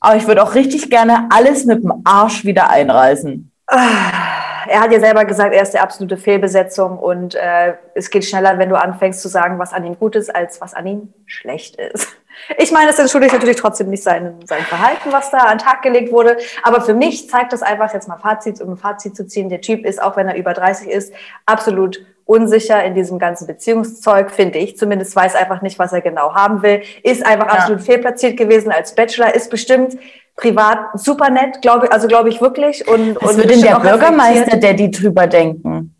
Aber 0.00 0.16
ich 0.16 0.26
würde 0.26 0.42
auch 0.42 0.54
richtig 0.54 0.90
gerne 0.90 1.28
alles 1.30 1.66
mit 1.66 1.82
dem 1.84 2.02
Arsch 2.04 2.44
wieder 2.44 2.70
einreißen. 2.70 3.52
er 3.68 4.80
hat 4.80 4.92
ja 4.92 5.00
selber 5.00 5.24
gesagt, 5.24 5.54
er 5.54 5.62
ist 5.62 5.72
der 5.72 5.82
absolute 5.82 6.16
Fehlbesetzung 6.16 6.98
und 6.98 7.34
äh, 7.34 7.74
es 7.94 8.10
geht 8.10 8.24
schneller, 8.24 8.58
wenn 8.58 8.70
du 8.70 8.80
anfängst 8.80 9.20
zu 9.20 9.28
sagen, 9.28 9.58
was 9.58 9.72
an 9.72 9.84
ihm 9.84 9.98
gut 9.98 10.16
ist, 10.16 10.34
als 10.34 10.60
was 10.60 10.74
an 10.74 10.86
ihm 10.86 11.12
schlecht 11.26 11.76
ist. 11.76 12.08
Ich 12.56 12.72
meine, 12.72 12.90
es 12.90 12.98
entschuldigt 12.98 13.34
natürlich 13.34 13.56
trotzdem 13.56 13.90
nicht 13.90 14.02
sein, 14.02 14.36
sein 14.46 14.62
Verhalten, 14.62 15.12
was 15.12 15.30
da 15.30 15.38
an 15.38 15.58
den 15.58 15.64
Tag 15.64 15.82
gelegt 15.82 16.10
wurde. 16.10 16.38
Aber 16.62 16.80
für 16.80 16.94
mich 16.94 17.28
zeigt 17.28 17.52
das 17.52 17.62
einfach 17.62 17.92
jetzt 17.92 18.08
mal 18.08 18.16
Fazit, 18.16 18.60
um 18.62 18.70
ein 18.70 18.76
Fazit 18.76 19.14
zu 19.14 19.26
ziehen. 19.26 19.50
Der 19.50 19.60
Typ 19.60 19.84
ist, 19.84 20.00
auch 20.00 20.16
wenn 20.16 20.28
er 20.28 20.36
über 20.36 20.54
30 20.54 20.88
ist, 20.88 21.12
absolut 21.44 22.04
unsicher 22.30 22.82
in 22.84 22.94
diesem 22.94 23.18
ganzen 23.18 23.46
Beziehungszeug, 23.48 24.30
finde 24.30 24.58
ich. 24.58 24.78
Zumindest 24.78 25.16
weiß 25.16 25.34
einfach 25.34 25.62
nicht, 25.62 25.78
was 25.80 25.92
er 25.92 26.00
genau 26.00 26.32
haben 26.34 26.62
will. 26.62 26.82
Ist 27.02 27.26
einfach 27.26 27.46
Ja. 27.48 27.52
absolut 27.54 27.82
fehlplatziert 27.82 28.36
gewesen 28.36 28.70
als 28.70 28.94
Bachelor. 28.94 29.34
Ist 29.34 29.50
bestimmt 29.50 29.96
privat 30.36 30.78
super 30.94 31.28
nett, 31.28 31.60
glaube 31.60 31.86
ich, 31.86 31.92
also 31.92 32.06
glaube 32.06 32.28
ich 32.28 32.40
wirklich. 32.40 32.86
Und, 32.86 33.16
Was 33.20 33.32
und 33.32 33.36
wird 33.38 33.50
denn 33.50 33.62
der 33.62 33.80
Bürgermeister, 33.80 34.56
der 34.56 34.74
die 34.74 34.90
drüber 34.90 35.26
denken? 35.26 35.96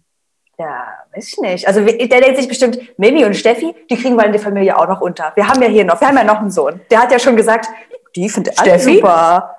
Ja, 0.56 0.84
weiß 1.14 1.28
ich 1.28 1.38
nicht. 1.38 1.66
Also 1.66 1.80
der 1.84 2.06
denkt 2.20 2.36
sich 2.36 2.46
bestimmt, 2.48 2.78
Mimi 2.96 3.24
und 3.24 3.34
Steffi, 3.34 3.74
die 3.90 3.96
kriegen 3.96 4.14
wir 4.16 4.24
in 4.24 4.32
der 4.32 4.40
Familie 4.40 4.78
auch 4.78 4.86
noch 4.86 5.00
unter. 5.00 5.32
Wir 5.34 5.48
haben 5.48 5.60
ja 5.60 5.68
hier 5.68 5.84
noch, 5.84 6.00
wir 6.00 6.06
haben 6.08 6.16
ja 6.16 6.24
noch 6.24 6.38
einen 6.40 6.50
Sohn. 6.52 6.80
Der 6.90 7.00
hat 7.02 7.10
ja 7.10 7.18
schon 7.18 7.34
gesagt, 7.36 7.66
die 8.14 8.28
findet 8.28 8.56
alle 8.58 8.78
Steffi? 8.78 8.96
super. 8.96 9.56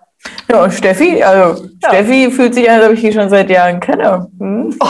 Ja, 0.50 0.64
und 0.64 0.72
Steffi, 0.74 1.22
also 1.24 1.64
Ja. 1.84 1.90
Steffi 1.90 2.32
fühlt 2.32 2.54
sich 2.54 2.70
an, 2.70 2.78
als 2.80 2.86
ob 2.88 2.94
ich 2.94 3.02
die 3.02 3.12
schon 3.12 3.30
seit 3.30 3.50
Jahren 3.50 3.80
kenne. 3.80 4.30
Hm? 4.40 4.76
Oh 4.80 4.88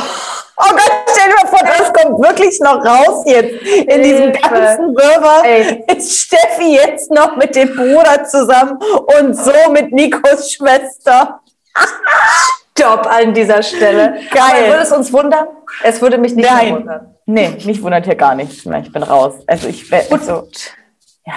Gott, 0.69 0.91
stell 1.10 1.30
dir 1.30 1.36
mal 1.36 1.47
vor, 1.47 1.60
das 1.65 1.93
kommt 1.93 2.19
wirklich 2.21 2.60
noch 2.60 2.86
raus 2.86 3.24
jetzt. 3.26 3.62
In 3.65 4.04
diesem 4.04 4.32
ganzen 4.32 4.95
Wirrwarr 4.95 5.95
ist 5.95 6.19
Steffi 6.19 6.76
jetzt 6.76 7.12
noch 7.12 7.36
mit 7.36 7.56
dem 7.56 7.76
Bruder 7.76 8.24
zusammen 8.26 8.80
und 9.17 9.36
so 9.36 9.54
mit 9.71 9.91
Nikos 9.91 10.54
Schwester. 10.54 11.41
Stopp 12.82 13.06
an 13.06 13.34
dieser 13.34 13.62
Stelle. 13.62 14.21
Geil. 14.32 14.69
Würde 14.69 14.82
es 14.82 14.91
uns 14.91 15.13
wundern? 15.13 15.47
Es 15.84 16.02
würde 16.02 16.17
mich 16.17 16.34
nicht 16.34 16.50
Nein. 16.50 16.76
wundern. 16.76 17.15
Nee, 17.26 17.58
mich 17.65 17.82
wundert 17.84 18.06
hier 18.06 18.15
gar 18.15 18.34
nichts 18.34 18.65
mehr. 18.65 18.80
Ich 18.80 18.91
bin 18.91 19.04
raus. 19.04 19.36
Also 19.45 19.67
ich 19.67 19.89
bin 19.89 20.02
so. 20.19 20.47
Ja. 21.26 21.34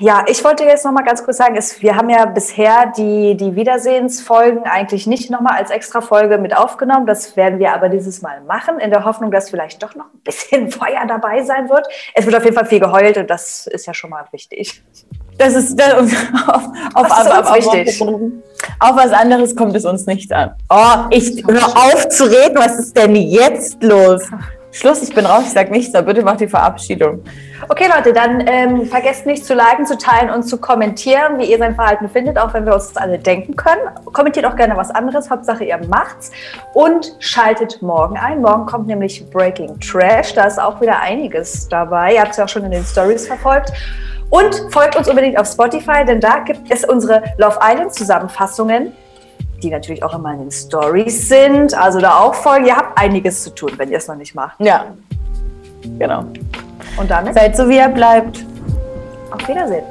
Ja, 0.00 0.24
ich 0.28 0.44
wollte 0.44 0.64
jetzt 0.64 0.84
noch 0.84 0.92
mal 0.92 1.02
ganz 1.02 1.24
kurz 1.24 1.38
sagen, 1.38 1.56
es, 1.56 1.82
wir 1.82 1.96
haben 1.96 2.08
ja 2.08 2.24
bisher 2.26 2.92
die, 2.96 3.36
die 3.36 3.56
Wiedersehensfolgen 3.56 4.62
eigentlich 4.64 5.06
nicht 5.06 5.28
noch 5.30 5.40
mal 5.40 5.56
als 5.56 5.70
extra 5.70 6.00
Folge 6.00 6.38
mit 6.38 6.56
aufgenommen. 6.56 7.06
Das 7.06 7.36
werden 7.36 7.58
wir 7.58 7.72
aber 7.72 7.88
dieses 7.88 8.22
Mal 8.22 8.40
machen, 8.42 8.78
in 8.78 8.90
der 8.90 9.04
Hoffnung, 9.04 9.32
dass 9.32 9.50
vielleicht 9.50 9.82
doch 9.82 9.96
noch 9.96 10.06
ein 10.06 10.20
bisschen 10.20 10.70
Feuer 10.70 11.04
dabei 11.06 11.42
sein 11.42 11.68
wird. 11.68 11.86
Es 12.14 12.26
wird 12.26 12.36
auf 12.36 12.44
jeden 12.44 12.54
Fall 12.54 12.66
viel 12.66 12.80
geheult 12.80 13.16
und 13.18 13.28
das 13.28 13.66
ist 13.66 13.86
ja 13.86 13.94
schon 13.94 14.10
mal 14.10 14.24
wichtig. 14.30 14.82
Das 15.36 15.54
ist 15.54 15.78
das, 15.78 15.94
auf, 15.94 16.64
auf, 16.94 17.08
Das 17.08 17.20
ist 17.20 17.32
auf, 17.32 17.46
auf, 17.46 17.56
wichtig. 17.56 18.02
Auf, 18.02 18.20
auf 18.80 18.96
was 18.96 19.12
anderes 19.12 19.54
kommt 19.54 19.74
es 19.74 19.84
uns 19.84 20.06
nicht 20.06 20.32
an. 20.32 20.54
Oh, 20.68 21.06
ich 21.10 21.44
hör 21.46 21.66
auf 21.76 22.08
zu 22.08 22.24
reden. 22.24 22.56
Was 22.56 22.78
ist 22.78 22.96
denn 22.96 23.14
jetzt 23.16 23.82
los? 23.82 24.22
Schluss, 24.70 25.02
ich 25.02 25.14
bin 25.14 25.24
raus. 25.26 25.44
Ich 25.46 25.52
sag 25.52 25.70
nichts. 25.70 25.94
Aber 25.94 26.08
bitte 26.08 26.22
mach 26.22 26.36
die 26.36 26.48
Verabschiedung. 26.48 27.24
Okay, 27.68 27.86
Leute, 27.94 28.12
dann 28.12 28.46
ähm, 28.46 28.86
vergesst 28.86 29.26
nicht 29.26 29.44
zu 29.44 29.54
liken, 29.54 29.86
zu 29.86 29.98
teilen 29.98 30.30
und 30.30 30.44
zu 30.44 30.58
kommentieren, 30.58 31.38
wie 31.38 31.50
ihr 31.50 31.58
sein 31.58 31.74
Verhalten 31.74 32.08
findet, 32.08 32.38
auch 32.38 32.54
wenn 32.54 32.64
wir 32.64 32.74
uns 32.74 32.88
das 32.88 32.96
alle 32.96 33.18
denken 33.18 33.56
können. 33.56 33.80
Kommentiert 34.12 34.46
auch 34.46 34.56
gerne 34.56 34.76
was 34.76 34.90
anderes, 34.90 35.30
Hauptsache 35.30 35.64
ihr 35.64 35.78
macht's. 35.88 36.30
Und 36.74 37.16
schaltet 37.18 37.82
morgen 37.82 38.16
ein. 38.16 38.40
Morgen 38.40 38.66
kommt 38.66 38.86
nämlich 38.86 39.28
Breaking 39.30 39.78
Trash. 39.80 40.34
Da 40.34 40.44
ist 40.44 40.60
auch 40.60 40.80
wieder 40.80 41.00
einiges 41.00 41.68
dabei. 41.68 42.14
Ihr 42.14 42.20
habt 42.20 42.32
es 42.32 42.36
ja 42.36 42.44
auch 42.44 42.48
schon 42.48 42.64
in 42.64 42.70
den 42.70 42.84
Stories 42.84 43.26
verfolgt. 43.26 43.72
Und 44.30 44.66
folgt 44.70 44.94
uns 44.94 45.08
unbedingt 45.08 45.38
auf 45.38 45.46
Spotify, 45.46 46.04
denn 46.06 46.20
da 46.20 46.40
gibt 46.40 46.70
es 46.70 46.84
unsere 46.84 47.22
Love 47.38 47.58
Island 47.62 47.94
Zusammenfassungen, 47.94 48.92
die 49.62 49.70
natürlich 49.70 50.02
auch 50.02 50.14
immer 50.14 50.32
in 50.32 50.40
den 50.40 50.50
Stories 50.50 51.28
sind. 51.28 51.74
Also 51.74 52.00
da 52.00 52.18
auch 52.18 52.34
folgen. 52.34 52.66
Ihr 52.66 52.76
habt 52.76 52.98
einiges 52.98 53.42
zu 53.42 53.54
tun, 53.54 53.72
wenn 53.76 53.90
ihr 53.90 53.98
es 53.98 54.08
noch 54.08 54.16
nicht 54.16 54.34
macht. 54.34 54.60
Ja. 54.60 54.86
Genau. 55.98 56.24
Und 56.96 57.10
damit 57.10 57.34
Seid 57.34 57.56
so, 57.56 57.68
wie 57.68 57.76
ihr 57.76 57.88
bleibt. 57.88 58.44
auf 59.30 59.48
Wiedersehen. 59.48 59.84